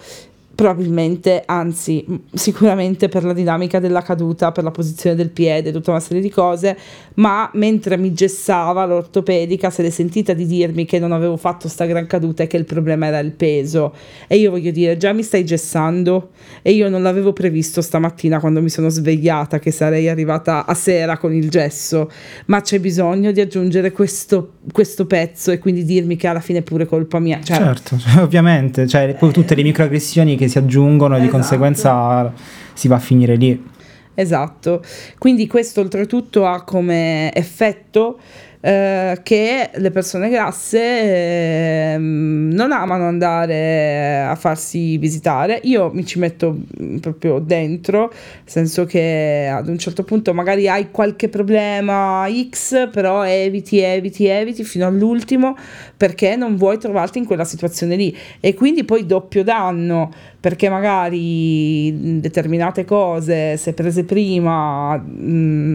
[0.55, 5.99] probabilmente, anzi sicuramente per la dinamica della caduta, per la posizione del piede, tutta una
[5.99, 6.77] serie di cose,
[7.15, 11.85] ma mentre mi gessava l'ortopedica se l'è sentita di dirmi che non avevo fatto sta
[11.85, 13.93] gran caduta e che il problema era il peso.
[14.27, 16.29] E io voglio dire, già mi stai gessando
[16.61, 21.17] e io non l'avevo previsto stamattina quando mi sono svegliata che sarei arrivata a sera
[21.17, 22.09] con il gesso,
[22.45, 26.63] ma c'è bisogno di aggiungere questo, questo pezzo e quindi dirmi che alla fine è
[26.63, 27.41] pure colpa mia.
[27.43, 31.31] Cioè, certo, ovviamente, cioè, tutte le microaggressioni che che si aggiungono e esatto.
[31.31, 32.33] di conseguenza
[32.73, 33.73] si va a finire lì.
[34.17, 34.81] Esatto,
[35.17, 38.17] quindi questo oltretutto ha come effetto
[38.65, 45.59] eh, che le persone grasse eh, non amano andare a farsi visitare.
[45.65, 50.67] Io mi ci metto mm, proprio dentro, nel senso che ad un certo punto magari
[50.67, 55.55] hai qualche problema X, però eviti, eviti, eviti fino all'ultimo
[55.95, 58.15] perché non vuoi trovarti in quella situazione lì.
[58.39, 65.03] E quindi poi doppio danno perché magari determinate cose, se prese prima,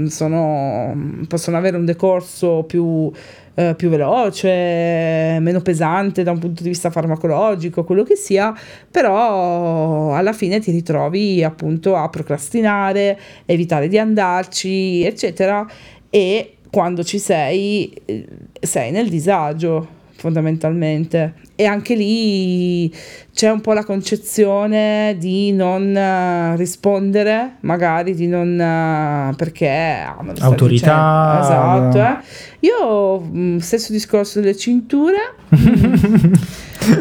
[0.07, 3.13] sono, possono avere un decorso più più,
[3.55, 4.49] eh, più veloce,
[5.41, 8.55] meno pesante da un punto di vista farmacologico, quello che sia,
[8.91, 15.67] però alla fine ti ritrovi appunto a procrastinare, evitare di andarci, eccetera,
[16.09, 18.27] e quando ci sei eh,
[18.61, 21.33] sei nel disagio fondamentalmente.
[21.57, 22.93] E anche lì
[23.33, 30.17] c'è un po' la concezione di non uh, rispondere, magari di non uh, perché ah,
[30.41, 31.41] autorità.
[31.41, 31.99] Esatto.
[31.99, 32.17] Eh.
[32.61, 35.17] Io mm, stesso discorso delle cinture.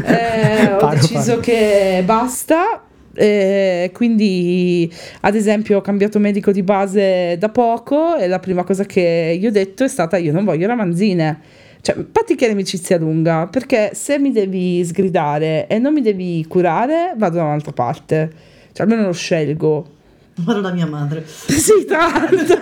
[0.06, 1.42] eh, ho deciso paro.
[1.42, 2.84] che basta.
[3.12, 4.90] Eh, quindi
[5.22, 9.46] ad esempio ho cambiato medico di base da poco e la prima cosa che gli
[9.46, 11.42] ho detto è stata io non voglio ramanzine
[11.82, 17.14] cioè, patti che l'amicizia lunga, perché se mi devi sgridare e non mi devi curare,
[17.18, 18.32] vado da un'altra parte.
[18.74, 19.88] Cioè, almeno lo scelgo.
[20.36, 21.24] Vado da mia madre.
[21.26, 22.62] sì, tra l'altro.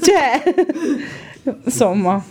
[0.00, 0.42] cioè,
[1.64, 2.22] insomma.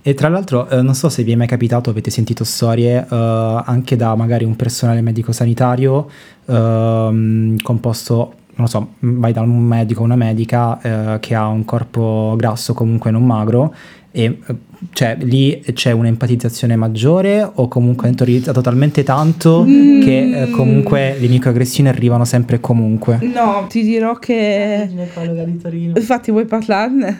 [0.00, 3.62] E tra l'altro, eh, non so se vi è mai capitato, avete sentito storie eh,
[3.64, 6.08] anche da magari un personale medico-sanitario
[6.46, 11.46] eh, composto non lo so, vai da un medico o una medica eh, che ha
[11.46, 13.72] un corpo grasso comunque non magro
[14.10, 14.36] e
[14.92, 20.00] cioè lì c'è un'empatizzazione maggiore o comunque è entorizzato talmente tanto mm.
[20.02, 23.18] che eh, comunque le microaggressioni arrivano sempre e comunque?
[23.22, 24.86] No, ti dirò che...
[24.88, 25.98] ginecologa di Torino.
[25.98, 27.18] Infatti vuoi parlarne?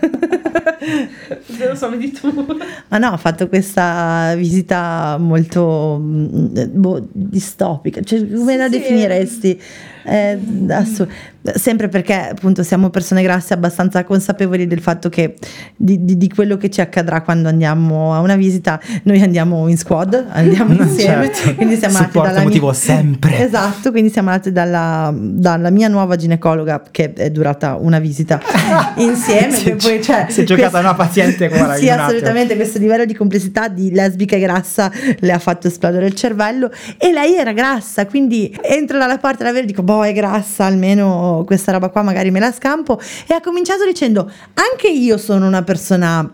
[1.41, 2.47] Se lo so, vedi tu.
[2.89, 9.61] Ma no, ho fatto questa visita molto mm, boh, distopica, cioè come sì, la sì.
[10.09, 10.39] Eh,
[10.71, 11.07] assu-
[11.55, 15.37] sempre perché appunto siamo persone grasse abbastanza consapevoli del fatto che
[15.77, 19.79] di, di, di, quello che ci accadrà quando andiamo a una visita noi andiamo in
[19.79, 21.55] squad andiamo insieme certo.
[21.55, 22.75] quindi siamo andati dalla motivo mia...
[22.75, 28.41] sempre esatto quindi siamo andati dalla, dalla, mia nuova ginecologa che è durata una visita
[28.97, 33.05] insieme si, poi, cioè, si è giocata questo, una paziente guarda, sì assolutamente questo livello
[33.05, 37.53] di complessità di lesbica e grassa le ha fatto esplodere il cervello e lei era
[37.53, 41.89] grassa quindi entro dalla porta della vera e dico boh è grassa almeno questa roba
[41.89, 46.31] qua magari me la scampo e ha cominciato dicendo anche io sono una persona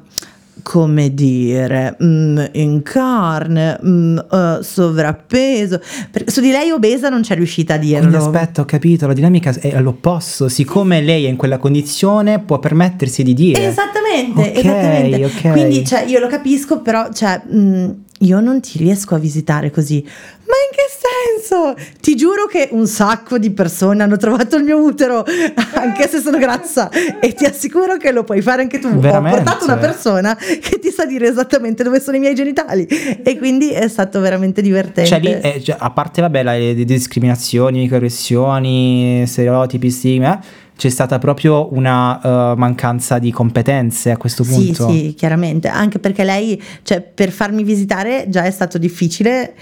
[0.64, 5.80] come dire, mm, in carne, mm, uh, sovrappeso.
[6.10, 8.08] Per, su di lei obesa non c'è riuscita a dirlo.
[8.08, 10.48] Quindi aspetta, ho capito, la dinamica è all'opposto.
[10.48, 13.66] Siccome lei è in quella condizione, può permettersi di dire.
[13.66, 15.24] Esattamente, okay, esattamente.
[15.24, 15.50] Okay.
[15.52, 19.70] Quindi cioè, io lo capisco, però cioè, mh, mm, io non ti riesco a visitare
[19.70, 20.02] così.
[20.02, 21.74] Ma in che senso?
[22.00, 25.24] Ti giuro che un sacco di persone hanno trovato il mio utero,
[25.74, 28.88] anche se sono grassa, e ti assicuro che lo puoi fare anche tu.
[28.98, 29.40] Veramente?
[29.40, 33.36] Ho portato una persona che ti sa dire esattamente dove sono i miei genitali, e
[33.38, 35.06] quindi è stato veramente divertente.
[35.06, 40.38] Cioè, lì, eh, cioè, a parte, vabbè, le discriminazioni, microaggressioni, stereotipi, stigmi, eh,
[40.76, 44.88] c'è stata proprio una uh, mancanza di competenze a questo punto.
[44.90, 49.54] Sì, sì, chiaramente, anche perché lei, cioè, per farmi visitare già è stato difficile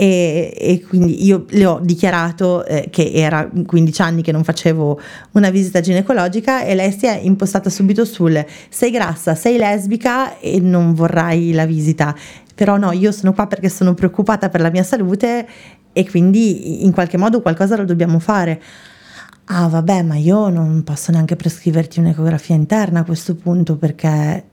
[0.00, 4.98] e, e, quindi io le ho dichiarato eh, che era 15 anni che non facevo
[5.32, 10.58] una visita ginecologica e lei si è impostata subito sul sei grassa, sei lesbica e
[10.58, 12.14] non vorrai la visita.
[12.54, 15.46] Però no, io sono qua perché sono preoccupata per la mia salute
[15.92, 18.62] e quindi in qualche modo qualcosa lo dobbiamo fare
[19.52, 24.44] ah vabbè ma io non posso neanche prescriverti un'ecografia interna a questo punto perché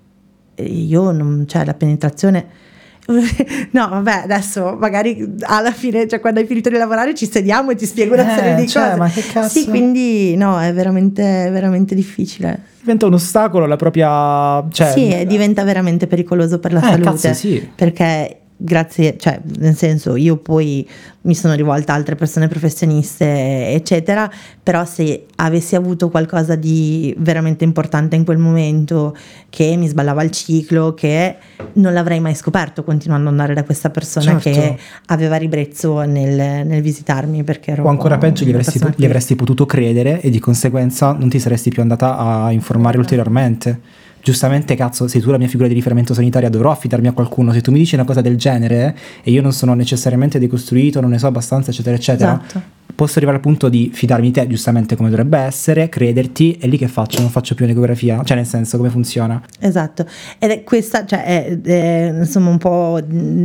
[0.55, 2.65] io non, cioè la penetrazione
[3.71, 7.75] no vabbè adesso magari alla fine cioè quando hai finito di lavorare ci sediamo e
[7.75, 8.95] ti spiego una eh, serie di cioè, cose.
[8.97, 9.59] ma che cazzo?
[9.59, 12.63] Sì quindi no è veramente, veramente difficile.
[12.81, 14.91] Diventa un ostacolo la propria cioè...
[14.91, 17.69] sì diventa veramente pericoloso per la eh, salute cazzo, sì.
[17.73, 20.87] perché grazie, cioè nel senso io poi
[21.21, 24.29] mi sono rivolta a altre persone professioniste, eccetera,
[24.63, 29.15] però se avessi avuto qualcosa di veramente importante in quel momento,
[29.49, 31.35] che mi sballava il ciclo, che
[31.73, 34.49] non l'avrei mai scoperto continuando ad andare da questa persona certo.
[34.49, 34.77] che
[35.07, 37.43] aveva ribrezzo nel, nel visitarmi.
[37.43, 41.29] Perché ero o ancora peggio, gli avresti, gli avresti potuto credere e di conseguenza non
[41.29, 45.73] ti saresti più andata a informare ulteriormente giustamente cazzo sei tu la mia figura di
[45.73, 47.53] riferimento sanitaria dovrò affidarmi a qualcuno.
[47.53, 51.11] Se tu mi dici una cosa del genere e io non sono necessariamente decostruito non
[51.11, 54.95] ne so abbastanza eccetera eccetera esatto posso arrivare al punto di fidarmi di te, giustamente
[54.95, 57.21] come dovrebbe essere, crederti, e lì che faccio?
[57.21, 58.23] Non faccio più un'ecografia?
[58.23, 59.39] Cioè, nel senso, come funziona?
[59.59, 60.03] Esatto,
[60.39, 62.99] ed è questa, cioè, è, è, insomma, un po'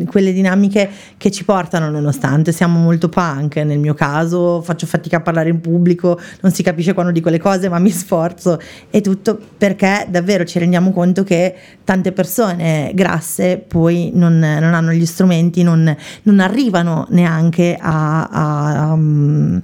[0.06, 0.88] quelle dinamiche
[1.18, 5.60] che ci portano, nonostante siamo molto punk, nel mio caso faccio fatica a parlare in
[5.60, 10.44] pubblico, non si capisce quando dico le cose, ma mi sforzo, e tutto perché davvero
[10.46, 16.40] ci rendiamo conto che tante persone grasse poi non, non hanno gli strumenti, non, non
[16.40, 18.96] arrivano neanche a, a, a
[19.42, 19.62] 嗯，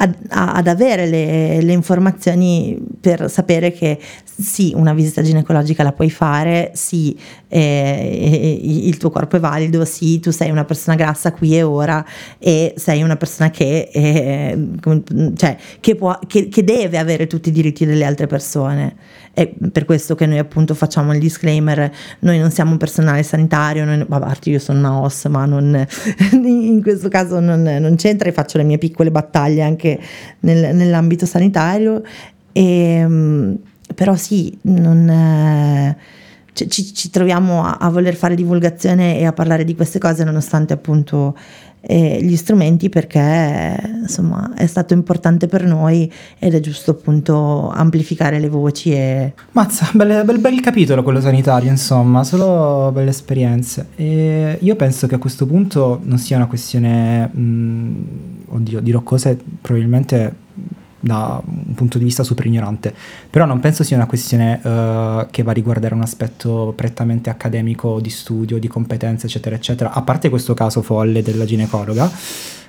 [0.00, 6.10] ad, ad, avere le, le, informazioni per sapere che sì, una visita ginecologica la puoi
[6.10, 7.18] fare, sì,
[7.48, 12.04] eh, il tuo corpo è valido, sì, tu sei una persona grassa qui e ora
[12.38, 14.68] e sei una persona che, eh,
[15.34, 18.94] cioè, che, può, che, che deve avere tutti i diritti delle altre persone.
[19.32, 24.04] È per questo che noi appunto facciamo il disclaimer, noi non siamo personale sanitario, noi,
[24.08, 25.86] a parte io sono una OS, ma non,
[26.32, 29.87] in questo caso non, non, c'entra e faccio le mie piccole battaglie anche
[30.40, 32.02] nel, nell'ambito sanitario.
[32.52, 33.56] E, ehm,
[33.94, 35.96] però sì, non, eh,
[36.52, 40.72] ci, ci, troviamo a, a, voler fare divulgazione e a parlare di queste cose nonostante
[40.72, 41.36] appunto
[41.80, 48.40] eh, gli strumenti perché insomma è stato importante per noi ed è giusto appunto amplificare
[48.40, 49.32] le voci e...
[49.52, 55.14] Mazza, bel, bel, bel capitolo quello sanitario insomma, solo belle esperienze e io penso che
[55.14, 58.02] a questo punto non sia una questione, mh, mm,
[58.48, 60.46] oddio dirò cose probabilmente
[61.00, 62.92] da un punto di vista super ignorante,
[63.30, 68.00] però non penso sia una questione uh, che va a riguardare un aspetto prettamente accademico
[68.00, 72.10] di studio, di competenze, eccetera, eccetera, a parte questo caso folle della ginecologa,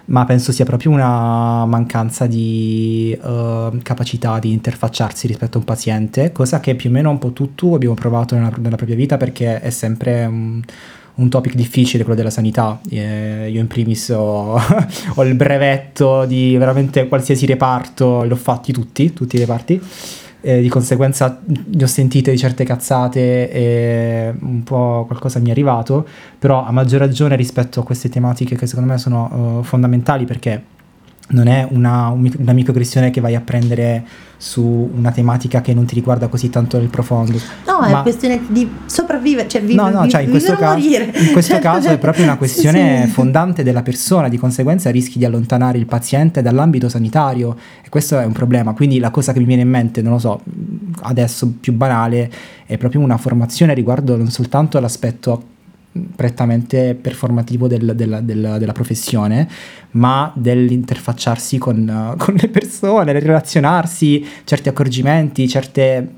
[0.05, 6.31] ma penso sia proprio una mancanza di uh, capacità di interfacciarsi rispetto a un paziente,
[6.31, 9.59] cosa che più o meno un po' tutti abbiamo provato nella, nella propria vita perché
[9.59, 10.61] è sempre un
[11.19, 12.79] un topic difficile quello della sanità.
[12.89, 14.53] Eh, io in primis ho,
[15.15, 19.81] ho, il brevetto di veramente qualsiasi reparto, li ho fatti tutti, tutti i reparti.
[20.41, 25.51] Eh, di conseguenza ne ho sentite di certe cazzate e un po' qualcosa mi è
[25.51, 26.07] arrivato,
[26.39, 30.63] però a maggior ragione rispetto a queste tematiche che secondo me sono uh, fondamentali perché
[31.31, 34.03] non è una, una microaggressione che vai a prendere
[34.37, 37.37] su una tematica che non ti riguarda così tanto nel profondo.
[37.65, 39.91] No, è questione di sopravvivere, cioè vivere.
[39.91, 43.11] No, no, cioè in questo, caso, in questo cioè, caso, è proprio una questione sì.
[43.11, 48.23] fondante della persona, di conseguenza rischi di allontanare il paziente dall'ambito sanitario e questo è
[48.23, 48.73] un problema.
[48.73, 50.41] Quindi la cosa che mi viene in mente, non lo so,
[51.01, 52.31] adesso più banale,
[52.65, 55.57] è proprio una formazione riguardo non soltanto all'aspetto
[56.15, 59.47] prettamente performativo del, del, del, della professione,
[59.91, 66.15] ma dell'interfacciarsi con, con le persone, relazionarsi, certi accorgimenti, certe...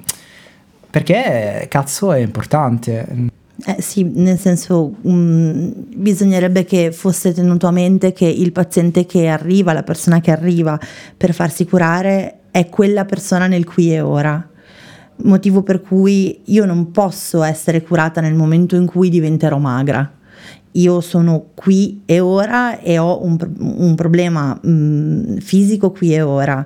[0.89, 3.30] perché cazzo è importante.
[3.63, 9.28] Eh sì, nel senso um, bisognerebbe che fosse tenuto a mente che il paziente che
[9.28, 10.80] arriva, la persona che arriva
[11.15, 14.49] per farsi curare è quella persona nel qui e ora
[15.24, 20.09] motivo per cui io non posso essere curata nel momento in cui diventerò magra.
[20.76, 26.22] Io sono qui e ora e ho un, un problema mh, mm, fisico qui e
[26.22, 26.65] ora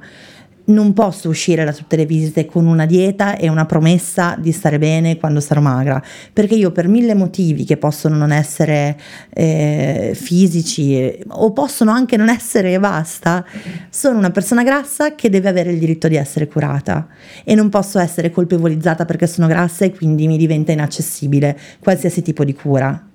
[0.65, 4.79] non posso uscire da tutte le visite con una dieta e una promessa di stare
[4.79, 6.01] bene quando sarò magra,
[6.33, 8.97] perché io per mille motivi che possono non essere
[9.33, 13.45] eh, fisici o possono anche non essere e basta,
[13.89, 17.07] sono una persona grassa che deve avere il diritto di essere curata
[17.43, 22.43] e non posso essere colpevolizzata perché sono grassa e quindi mi diventa inaccessibile qualsiasi tipo
[22.43, 23.09] di cura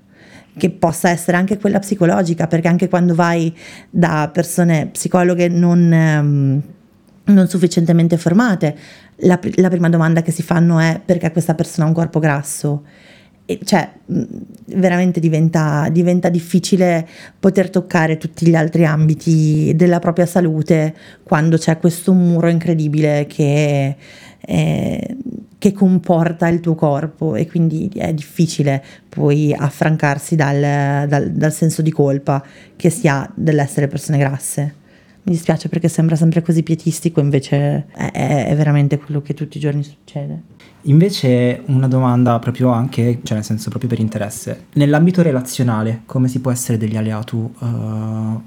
[0.56, 3.56] che possa essere anche quella psicologica, perché anche quando vai
[3.88, 5.92] da persone psicologhe non...
[5.92, 6.62] Um,
[7.32, 8.76] non sufficientemente formate.
[9.22, 12.84] La, la, prima domanda che si fanno è perché questa persona ha un corpo grasso?
[13.44, 13.90] E cioè,
[14.66, 17.06] veramente diventa, diventa difficile
[17.38, 23.96] poter toccare tutti gli altri ambiti della propria salute quando c'è questo muro incredibile che,
[24.38, 25.16] eh,
[25.58, 31.82] che comporta il tuo corpo e quindi è difficile poi affrancarsi dal, dal, dal senso
[31.82, 32.44] di colpa
[32.76, 34.74] che si ha dell'essere persone grasse
[35.30, 39.60] Mi dispiace perché sembra sempre così pietistico, invece è, è veramente quello che tutti i
[39.60, 40.42] giorni succede.
[40.82, 46.40] Invece una domanda proprio anche, cioè nel senso proprio per interesse, nell'ambito relazionale come si
[46.40, 48.42] può essere degli alleati uh,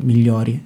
[0.00, 0.60] migliori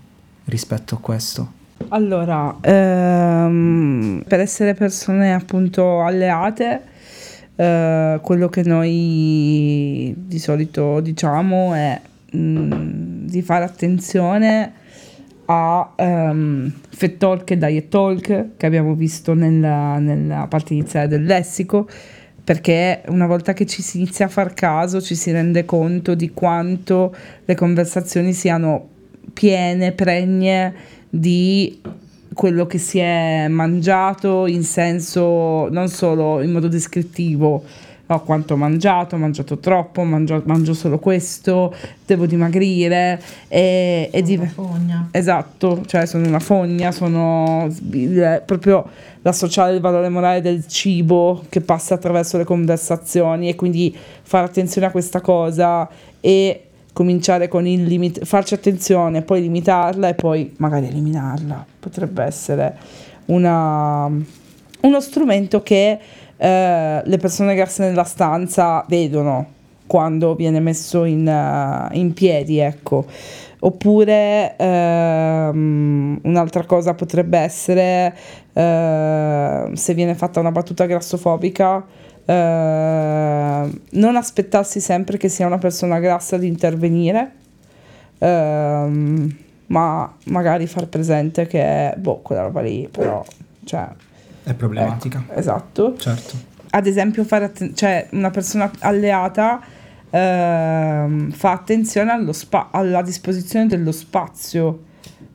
[0.46, 1.52] rispetto a questo?
[1.88, 6.80] Allora, ehm, per essere persone appunto alleate,
[7.56, 12.00] eh, quello che noi di solito diciamo è
[12.30, 14.72] mh, mm, di fare attenzione
[15.50, 21.24] a um, Fed Talk e Diet Talk che abbiamo visto nella, nella parte iniziale del
[21.24, 21.88] lessico
[22.44, 26.30] perché una volta che ci si inizia a far caso ci si rende conto di
[26.32, 28.88] quanto le conversazioni siano
[29.32, 30.74] piene, pregne
[31.08, 31.80] di
[32.32, 37.64] quello che si è mangiato in senso non solo in modo descrittivo,
[38.10, 41.74] ho quanto ho mangiato, ho mangiato troppo, mangio, mangio solo questo,
[42.06, 45.08] devo dimagrire e, e div- fogna.
[45.10, 48.86] Esatto, cioè sono una fogna, sono il, proprio
[49.22, 54.86] l'associare il valore morale del cibo che passa attraverso le conversazioni e quindi fare attenzione
[54.86, 55.88] a questa cosa
[56.20, 56.62] e
[56.94, 61.64] cominciare con il limite, farci attenzione, poi limitarla e poi magari eliminarla.
[61.78, 62.76] Potrebbe essere
[63.26, 65.98] una, uno strumento che
[66.38, 73.06] eh, le persone grasse nella stanza vedono quando viene messo in, uh, in piedi, ecco.
[73.60, 78.14] Oppure ehm, un'altra cosa potrebbe essere
[78.52, 81.84] eh, se viene fatta una battuta grassofobica,
[82.24, 82.32] eh,
[83.90, 87.32] non aspettarsi sempre che sia una persona grassa ad intervenire,
[88.18, 89.36] ehm,
[89.66, 93.24] ma magari far presente che boh, quella roba lì, però,
[93.64, 93.88] cioè,
[94.50, 95.22] è problematica.
[95.26, 95.96] Ecco, esatto.
[95.96, 96.34] Certo.
[96.70, 99.60] Ad esempio, fare atten- cioè una persona alleata
[100.10, 104.84] ehm, fa attenzione spa- alla disposizione dello spazio.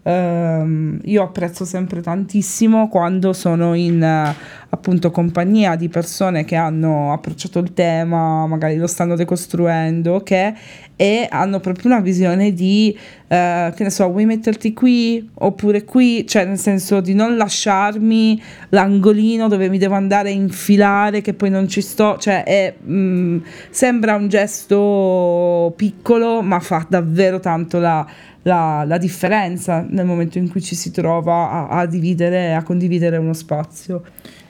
[0.05, 4.35] Um, io apprezzo sempre tantissimo quando sono in uh,
[4.69, 10.53] appunto compagnia di persone che hanno approcciato il tema, magari lo stanno decostruendo, che
[10.95, 16.27] e hanno proprio una visione di uh, che ne so, vuoi metterti qui oppure qui,
[16.27, 21.49] cioè nel senso di non lasciarmi l'angolino dove mi devo andare a infilare che poi
[21.49, 23.37] non ci sto, cioè è, mh, mm,
[23.69, 28.05] sembra un gesto piccolo ma fa davvero tanto la
[28.43, 33.17] la, la, differenza nel momento in cui ci si trova a, a dividere, a condividere
[33.17, 34.03] uno spazio.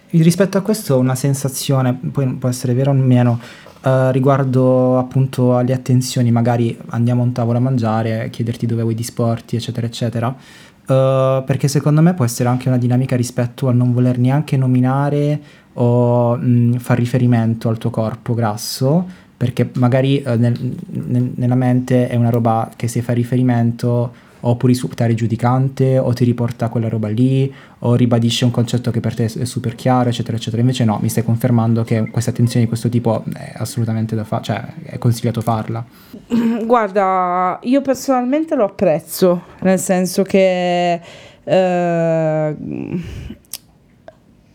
[0.09, 3.39] Rispetto a questo una sensazione, poi può essere vero o meno,
[3.83, 8.95] uh, riguardo appunto alle attenzioni, magari andiamo a un tavolo a mangiare, chiederti dove vuoi
[8.95, 13.91] disporti, eccetera, eccetera, uh, perché secondo me può essere anche una dinamica rispetto a non
[13.91, 15.41] voler neanche nominare
[15.73, 19.07] o mh, far riferimento al tuo corpo grasso,
[19.43, 24.55] perché magari eh, nel, nel, nella mente è una roba che se fa riferimento o
[24.55, 29.15] può risultare giudicante o ti riporta quella roba lì o ribadisce un concetto che per
[29.15, 32.67] te è super chiaro eccetera eccetera invece no mi stai confermando che questa attenzione di
[32.69, 35.85] questo tipo è assolutamente da fare cioè è consigliato farla
[36.63, 41.01] guarda io personalmente lo apprezzo nel senso che
[41.43, 42.55] eh,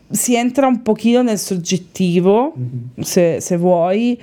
[0.09, 3.01] si entra un pochino nel soggettivo mm-hmm.
[3.01, 4.19] se, se vuoi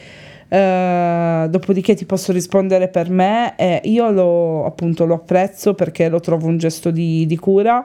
[0.49, 6.21] Uh, dopodiché ti posso rispondere per me e io lo, appunto, lo apprezzo perché lo
[6.21, 7.85] trovo un gesto di, di cura,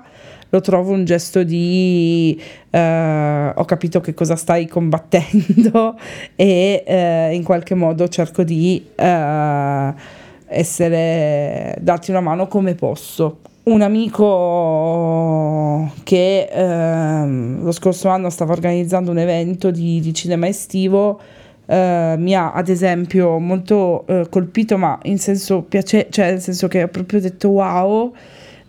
[0.49, 2.39] lo trovo un gesto di
[2.70, 5.97] uh, ho capito che cosa stai combattendo
[6.36, 8.86] e uh, in qualche modo cerco di
[10.51, 13.39] essere, darti una mano come posso.
[13.64, 14.22] Un amico
[16.03, 21.20] che ehm, lo scorso anno stava organizzando un evento di, di cinema estivo
[21.72, 26.67] Uh, mi ha ad esempio molto uh, colpito, ma in senso piace, cioè nel senso
[26.67, 28.13] che ho proprio detto wow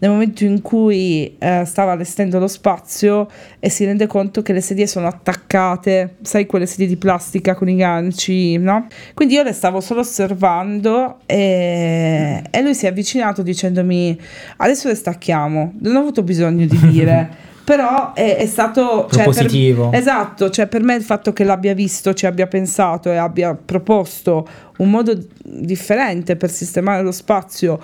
[0.02, 3.28] nel momento in cui uh, stava allestendo lo spazio
[3.60, 7.68] e si rende conto che le sedie sono attaccate, sai quelle sedie di plastica con
[7.68, 8.88] i ganci, no?
[9.14, 14.18] Quindi io le stavo solo osservando e, e lui si è avvicinato dicendomi
[14.58, 17.50] adesso le stacchiamo, non ho avuto bisogno di dire.
[17.64, 19.90] però è, è stato cioè, positivo.
[19.92, 24.46] Esatto, cioè per me il fatto che l'abbia visto, ci abbia pensato e abbia proposto
[24.78, 27.80] un modo differente per sistemare lo spazio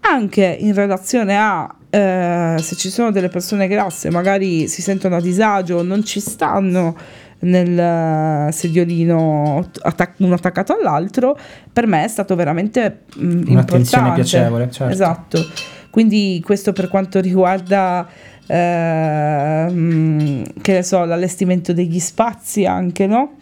[0.00, 5.20] anche in relazione a eh, se ci sono delle persone grasse, magari si sentono a
[5.20, 6.96] disagio, non ci stanno
[7.40, 11.36] nel sediolino attac- uno attaccato all'altro,
[11.72, 14.70] per me è stato veramente mh, un'attenzione piacevole.
[14.70, 14.92] Certo.
[14.92, 15.46] Esatto.
[15.90, 18.08] Quindi questo per quanto riguarda
[18.46, 23.36] ehm, che ne so, l'allestimento degli spazi anche, no?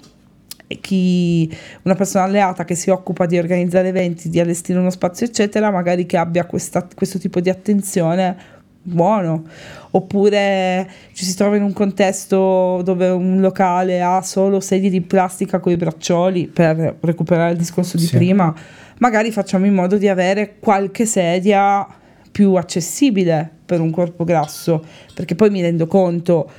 [0.81, 5.71] chi, una persona alleata che si occupa di organizzare eventi, di allestire uno spazio, eccetera,
[5.71, 9.45] magari che abbia questa, questo tipo di attenzione buono.
[9.93, 15.59] Oppure ci si trova in un contesto dove un locale ha solo sedie di plastica
[15.59, 18.17] con i braccioli per recuperare il discorso di sì.
[18.17, 18.55] prima,
[18.99, 21.87] magari facciamo in modo di avere qualche sedia
[22.31, 26.51] più accessibile per un corpo grasso, perché poi mi rendo conto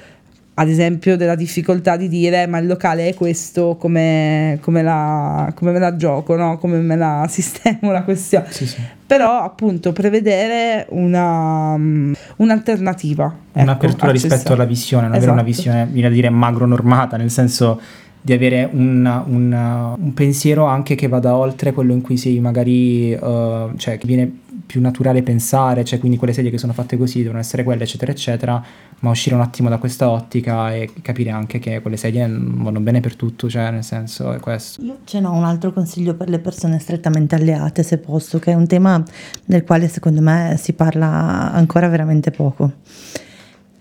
[0.54, 5.72] ad esempio della difficoltà di dire ma il locale è questo, come, come, la, come
[5.72, 6.58] me la gioco, no?
[6.58, 8.46] come me la sistemo la questione.
[8.50, 8.80] Sì, sì.
[9.06, 13.36] Però appunto prevedere una, um, un'alternativa.
[13.52, 15.32] Un'apertura ecco, rispetto alla visione, non esatto.
[15.32, 15.70] avere una esatto.
[15.70, 17.82] visione, viene a dire magro-normata, nel senso
[18.22, 23.12] di avere un, un, un, pensiero anche che vada oltre quello in cui sei magari,
[23.14, 24.32] uh, cioè che viene
[24.72, 28.14] più naturale pensare, cioè quindi quelle sedie che sono fatte così devono essere quelle, eccetera,
[28.14, 28.64] eccetera,
[29.00, 33.02] ma uscire un attimo da questa ottica e capire anche che quelle sedie vanno bene
[33.02, 34.82] per tutto, cioè nel senso è questo.
[34.82, 38.54] Io ce n'ho un altro consiglio per le persone strettamente alleate, se posso, che è
[38.54, 39.04] un tema
[39.44, 42.72] del quale secondo me si parla ancora veramente poco.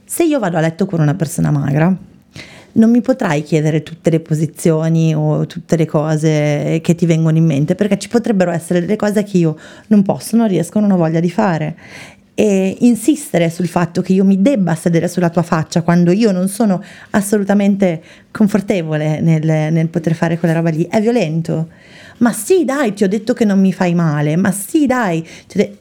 [0.05, 1.97] Se io vado a letto con una persona magra,
[2.73, 7.45] non mi potrai chiedere tutte le posizioni o tutte le cose che ti vengono in
[7.45, 9.57] mente, perché ci potrebbero essere delle cose che io
[9.89, 11.77] non posso, non riesco, non ho voglia di fare.
[12.35, 16.49] E insistere sul fatto che io mi debba sedere sulla tua faccia quando io non
[16.49, 21.69] sono assolutamente confortevole nel, nel poter fare quella roba lì è violento.
[22.19, 24.37] Ma sì, dai, ti ho detto che non mi fai male.
[24.37, 25.27] Ma sì, dai.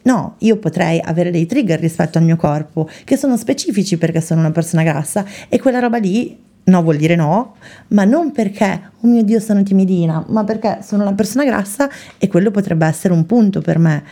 [0.01, 4.41] No, io potrei avere dei trigger rispetto al mio corpo che sono specifici perché sono
[4.41, 7.55] una persona grassa e quella roba lì no vuol dire no,
[7.89, 12.28] ma non perché, oh mio Dio, sono timidina, ma perché sono una persona grassa e
[12.28, 14.03] quello potrebbe essere un punto per me.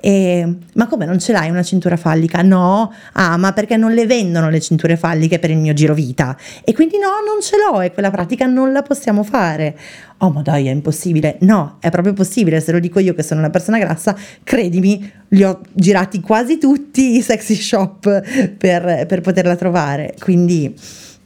[0.00, 2.42] E, ma come non ce l'hai una cintura fallica?
[2.42, 6.36] No, ah, ma perché non le vendono le cinture falliche per il mio giro vita?
[6.64, 9.76] E quindi no, non ce l'ho e quella pratica non la possiamo fare.
[10.18, 11.36] Oh, ma dai, è impossibile.
[11.40, 12.60] No, è proprio possibile.
[12.60, 17.16] Se lo dico io che sono una persona grassa, credimi, li ho girati quasi tutti
[17.16, 20.14] i sexy shop per, per poterla trovare.
[20.18, 20.74] Quindi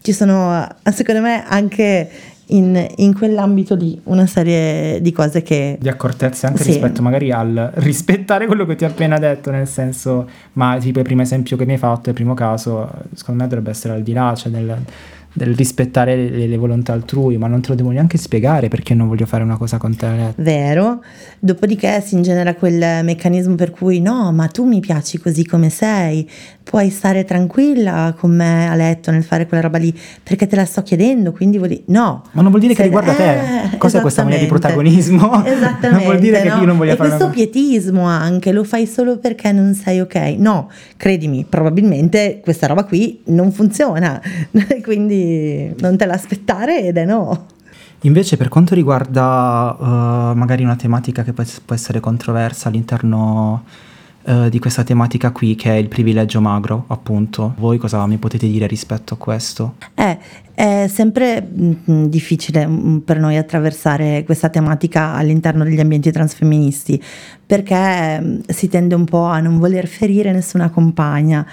[0.02, 2.10] ci sono, secondo me, anche
[2.46, 5.76] in, in, quell'ambito lì una serie di cose che...
[5.80, 6.70] Di accortezze anche sì.
[6.70, 11.04] rispetto magari al rispettare quello che ti ho appena detto, nel senso, ma tipo il
[11.04, 14.12] primo esempio che mi hai fatto, il primo caso, secondo me dovrebbe essere al di
[14.12, 14.76] là, cioè del
[15.32, 19.06] del rispettare le, le, volontà altrui, ma non te lo devo neanche spiegare perché non
[19.06, 20.34] voglio fare una cosa con te.
[20.36, 21.02] Vero,
[21.38, 26.28] dopodiché si ingenera quel meccanismo per cui no, ma tu mi piaci così come sei,
[26.70, 29.92] puoi stare tranquilla con me a letto nel fare quella roba lì
[30.22, 32.22] perché te la sto chiedendo, quindi vuol no.
[32.30, 33.76] Ma non vuol dire Se, che riguarda eh, te.
[33.76, 35.44] Cos'è questa maniera di protagonismo?
[35.44, 35.88] Esattamente.
[35.90, 36.54] non vuol dire no?
[36.54, 37.34] che io non voglio e fare questo una...
[37.34, 40.14] pietismo anche, lo fai solo perché non sei ok.
[40.38, 44.22] No, credimi, probabilmente questa roba qui non funziona.
[44.84, 47.46] quindi non te l'aspettare ed è no.
[48.02, 53.64] Invece per quanto riguarda uh, magari una tematica che può, può essere controversa all'interno
[54.22, 58.46] uh, di questa tematica qui, che è il privilegio magro, appunto, voi cosa mi potete
[58.46, 59.74] dire rispetto a questo?
[59.94, 60.18] Eh,
[60.54, 66.10] è sempre mh, mm, difficile mh, mm, per noi attraversare questa tematica all'interno degli ambienti
[66.10, 67.02] transfemministi,
[67.46, 71.46] perché mh, mm, si tende un po' a non voler ferire nessuna compagna.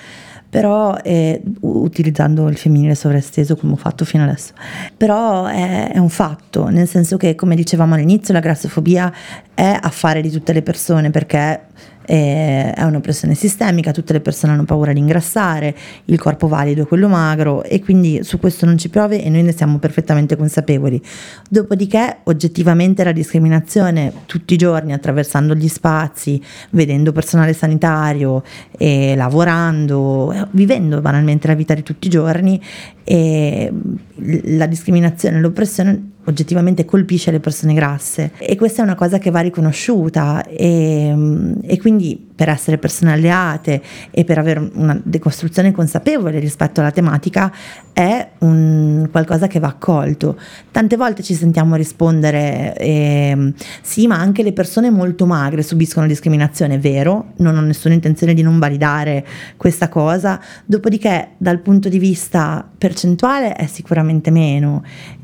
[0.49, 4.53] Però è, utilizzando il femminile sovraesteso come ho fatto fino adesso,
[4.95, 9.11] però è, è un fatto, nel senso che come dicevamo all'inizio la grassofobia
[9.53, 11.59] è affare di tutte le persone perché
[12.07, 17.09] è un'oppressione sistemica, tutte le persone hanno paura di ingrassare, il corpo valido è quello
[17.09, 21.01] magro e quindi su questo non ci piove e noi ne siamo perfettamente consapevoli.
[21.49, 28.41] Dopodiché oggettivamente la discriminazione tutti i giorni attraversando gli spazi, vedendo personale sanitario
[28.77, 32.61] e lavorando, vivendo banalmente la vita di tutti i giorni
[33.03, 33.71] e
[34.15, 38.32] la discriminazione e l'oppressione oggettivamente colpisce le persone grasse.
[38.38, 43.82] E questa è una cosa che va riconosciuta e, e, quindi per essere persone alleate
[44.11, 47.51] e per avere una decostruzione consapevole rispetto alla tematica
[47.93, 50.38] è un qualcosa che va accolto.
[50.69, 56.75] Tante volte ci sentiamo rispondere eh, sì ma anche le persone molto magre subiscono discriminazione,
[56.75, 59.25] è vero, non ho nessuna intenzione di non validare
[59.55, 64.84] questa cosa, dopodiché dal punto di vista percentuale è sicuramente meno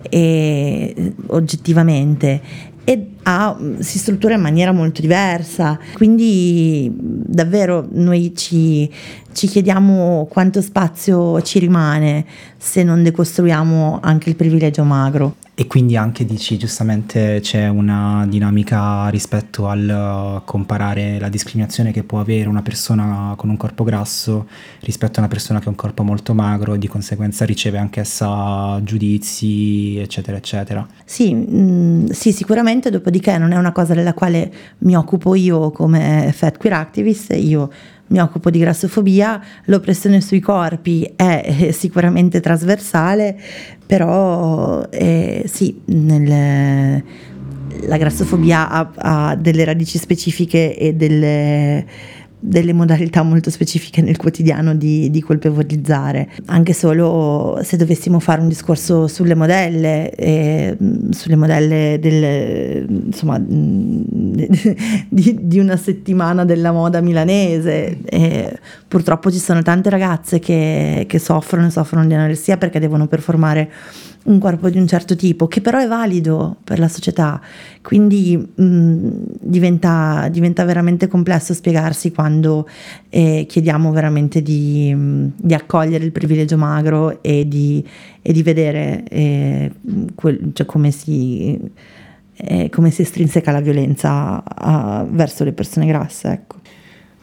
[0.09, 2.41] e, oggettivamente.
[2.83, 5.79] E ha, si struttura in maniera molto diversa.
[5.93, 8.89] Quindi davvero noi ci,
[9.31, 12.25] ci, chiediamo quanto spazio ci rimane
[12.57, 15.35] se non decostruiamo anche il privilegio magro.
[15.55, 22.19] E quindi anche dici giustamente c'è una dinamica rispetto al comparare la discriminazione che può
[22.19, 24.47] avere una persona con un corpo grasso
[24.79, 28.81] rispetto a una persona che ha un corpo molto magro e di conseguenza riceve anch'essa
[28.83, 30.87] giudizi, eccetera, eccetera.
[31.05, 35.69] Sì, mh, mm, sì, sicuramente, dopodiché non è una cosa della quale mi occupo io
[35.69, 37.71] come fat queer activist, io
[38.07, 43.39] mi occupo di grassofobia, l'oppressione sui corpi è sicuramente trasversale,
[43.85, 47.03] però eh, sì, nel,
[47.81, 51.85] la grassofobia ha, ha, delle radici specifiche e delle
[52.45, 56.29] delle modalità molto specifiche nel quotidiano di, di, colpevolizzare.
[56.47, 60.77] Anche solo se dovessimo fare un discorso sulle modelle, eh,
[61.11, 67.99] sulle modelle del, insomma, di, di, una settimana della moda milanese.
[68.03, 73.71] Eh, purtroppo ci sono tante ragazze che, che soffrono soffrono di anoressia perché devono performare
[74.23, 77.41] un corpo di un certo tipo, che però è valido per la società,
[77.81, 79.09] quindi mh,
[79.41, 82.67] diventa, diventa, veramente complesso spiegarsi quando
[83.09, 87.85] eh, chiediamo veramente di, mh, di, accogliere il privilegio magro e di,
[88.21, 89.71] e di vedere eh,
[90.15, 91.59] quel, cioè come, si,
[92.35, 96.31] eh, come si estrinseca la violenza a, verso le persone grasse.
[96.31, 96.61] Ecco.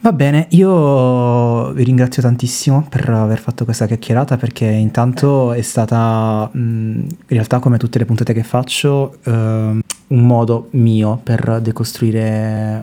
[0.03, 6.49] Va bene, io vi ringrazio tantissimo per aver fatto questa chiacchierata perché intanto è stata,
[6.51, 12.83] mh, in realtà come tutte le puntate che faccio, eh, un modo mio per decostruire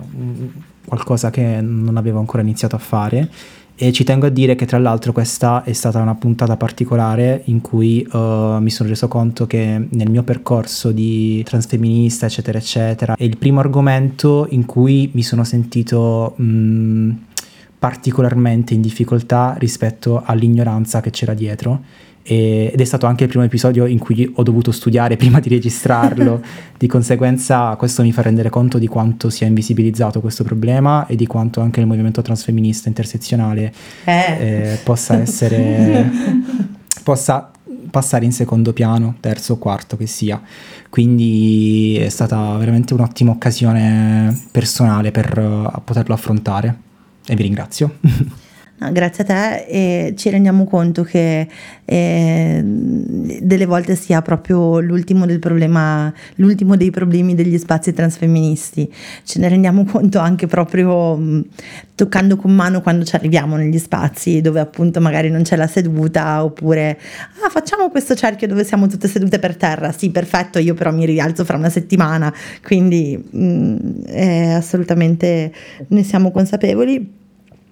[0.85, 3.27] qualcosa che non avevo ancora iniziato a fare
[3.79, 7.61] e ci tengo a dire che tra l'altro questa è stata una puntata particolare in
[7.61, 13.23] cui uh, mi sono reso conto che nel mio percorso di transfemminista, eccetera, eccetera, è
[13.23, 17.11] il primo argomento in cui mi sono sentito mh, mm,
[17.77, 21.83] particolarmente in difficoltà rispetto all'ignoranza che c'era dietro
[22.27, 26.41] ed è stato anche il primo episodio in cui ho dovuto studiare prima di registrarlo,
[26.77, 31.25] di conseguenza questo mi fa rendere conto di quanto sia invisibilizzato questo problema e di
[31.25, 33.73] quanto anche il movimento transfemminista intersezionale
[34.03, 34.11] eh.
[34.11, 36.11] Eh, possa essere
[37.03, 37.51] possa
[37.89, 40.41] passare in secondo piano, terzo o quarto che sia.
[40.89, 46.77] Quindi è stata veramente un'ottima occasione personale per uh, poterlo affrontare
[47.25, 47.97] e vi ringrazio.
[48.79, 51.47] Grazie a te e ci rendiamo conto che
[51.83, 58.87] eh, delle volte sia proprio l'ultimo del problema, l'ultimo dei problemi degli spazi transfemministi.
[59.23, 61.45] Ce ne rendiamo conto anche proprio mh,
[61.95, 66.43] toccando con mano quando ci arriviamo negli spazi dove appunto magari non c'è la seduta
[66.43, 66.99] oppure
[67.43, 69.91] ah, facciamo questo cerchio dove siamo tutte sedute per terra.
[69.91, 72.31] Sì, perfetto, io però mi rialzo fra una settimana,
[72.63, 75.51] quindi mh, assolutamente
[75.87, 77.25] ne siamo consapevoli.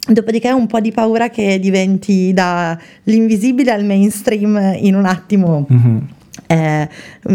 [0.08, 5.66] Dopodiché un po' di paura che diventi dall'invisibile al mainstream in un attimo.
[5.72, 5.98] Mm-hmm.
[6.48, 6.88] Eh,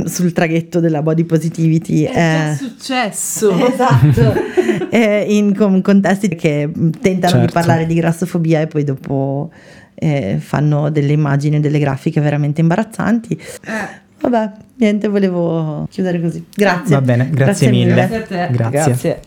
[0.05, 4.35] sul traghetto della body positivity è già eh, successo esatto
[4.89, 7.47] eh, in com- contesti che tentano certo.
[7.47, 9.51] di parlare di grassofobia e poi dopo
[9.95, 14.01] eh, fanno delle immagini delle grafiche veramente imbarazzanti eh.
[14.21, 18.27] vabbè niente volevo chiudere così grazie va bene grazie, grazie mille, mille.
[18.29, 19.21] grazie, grazie.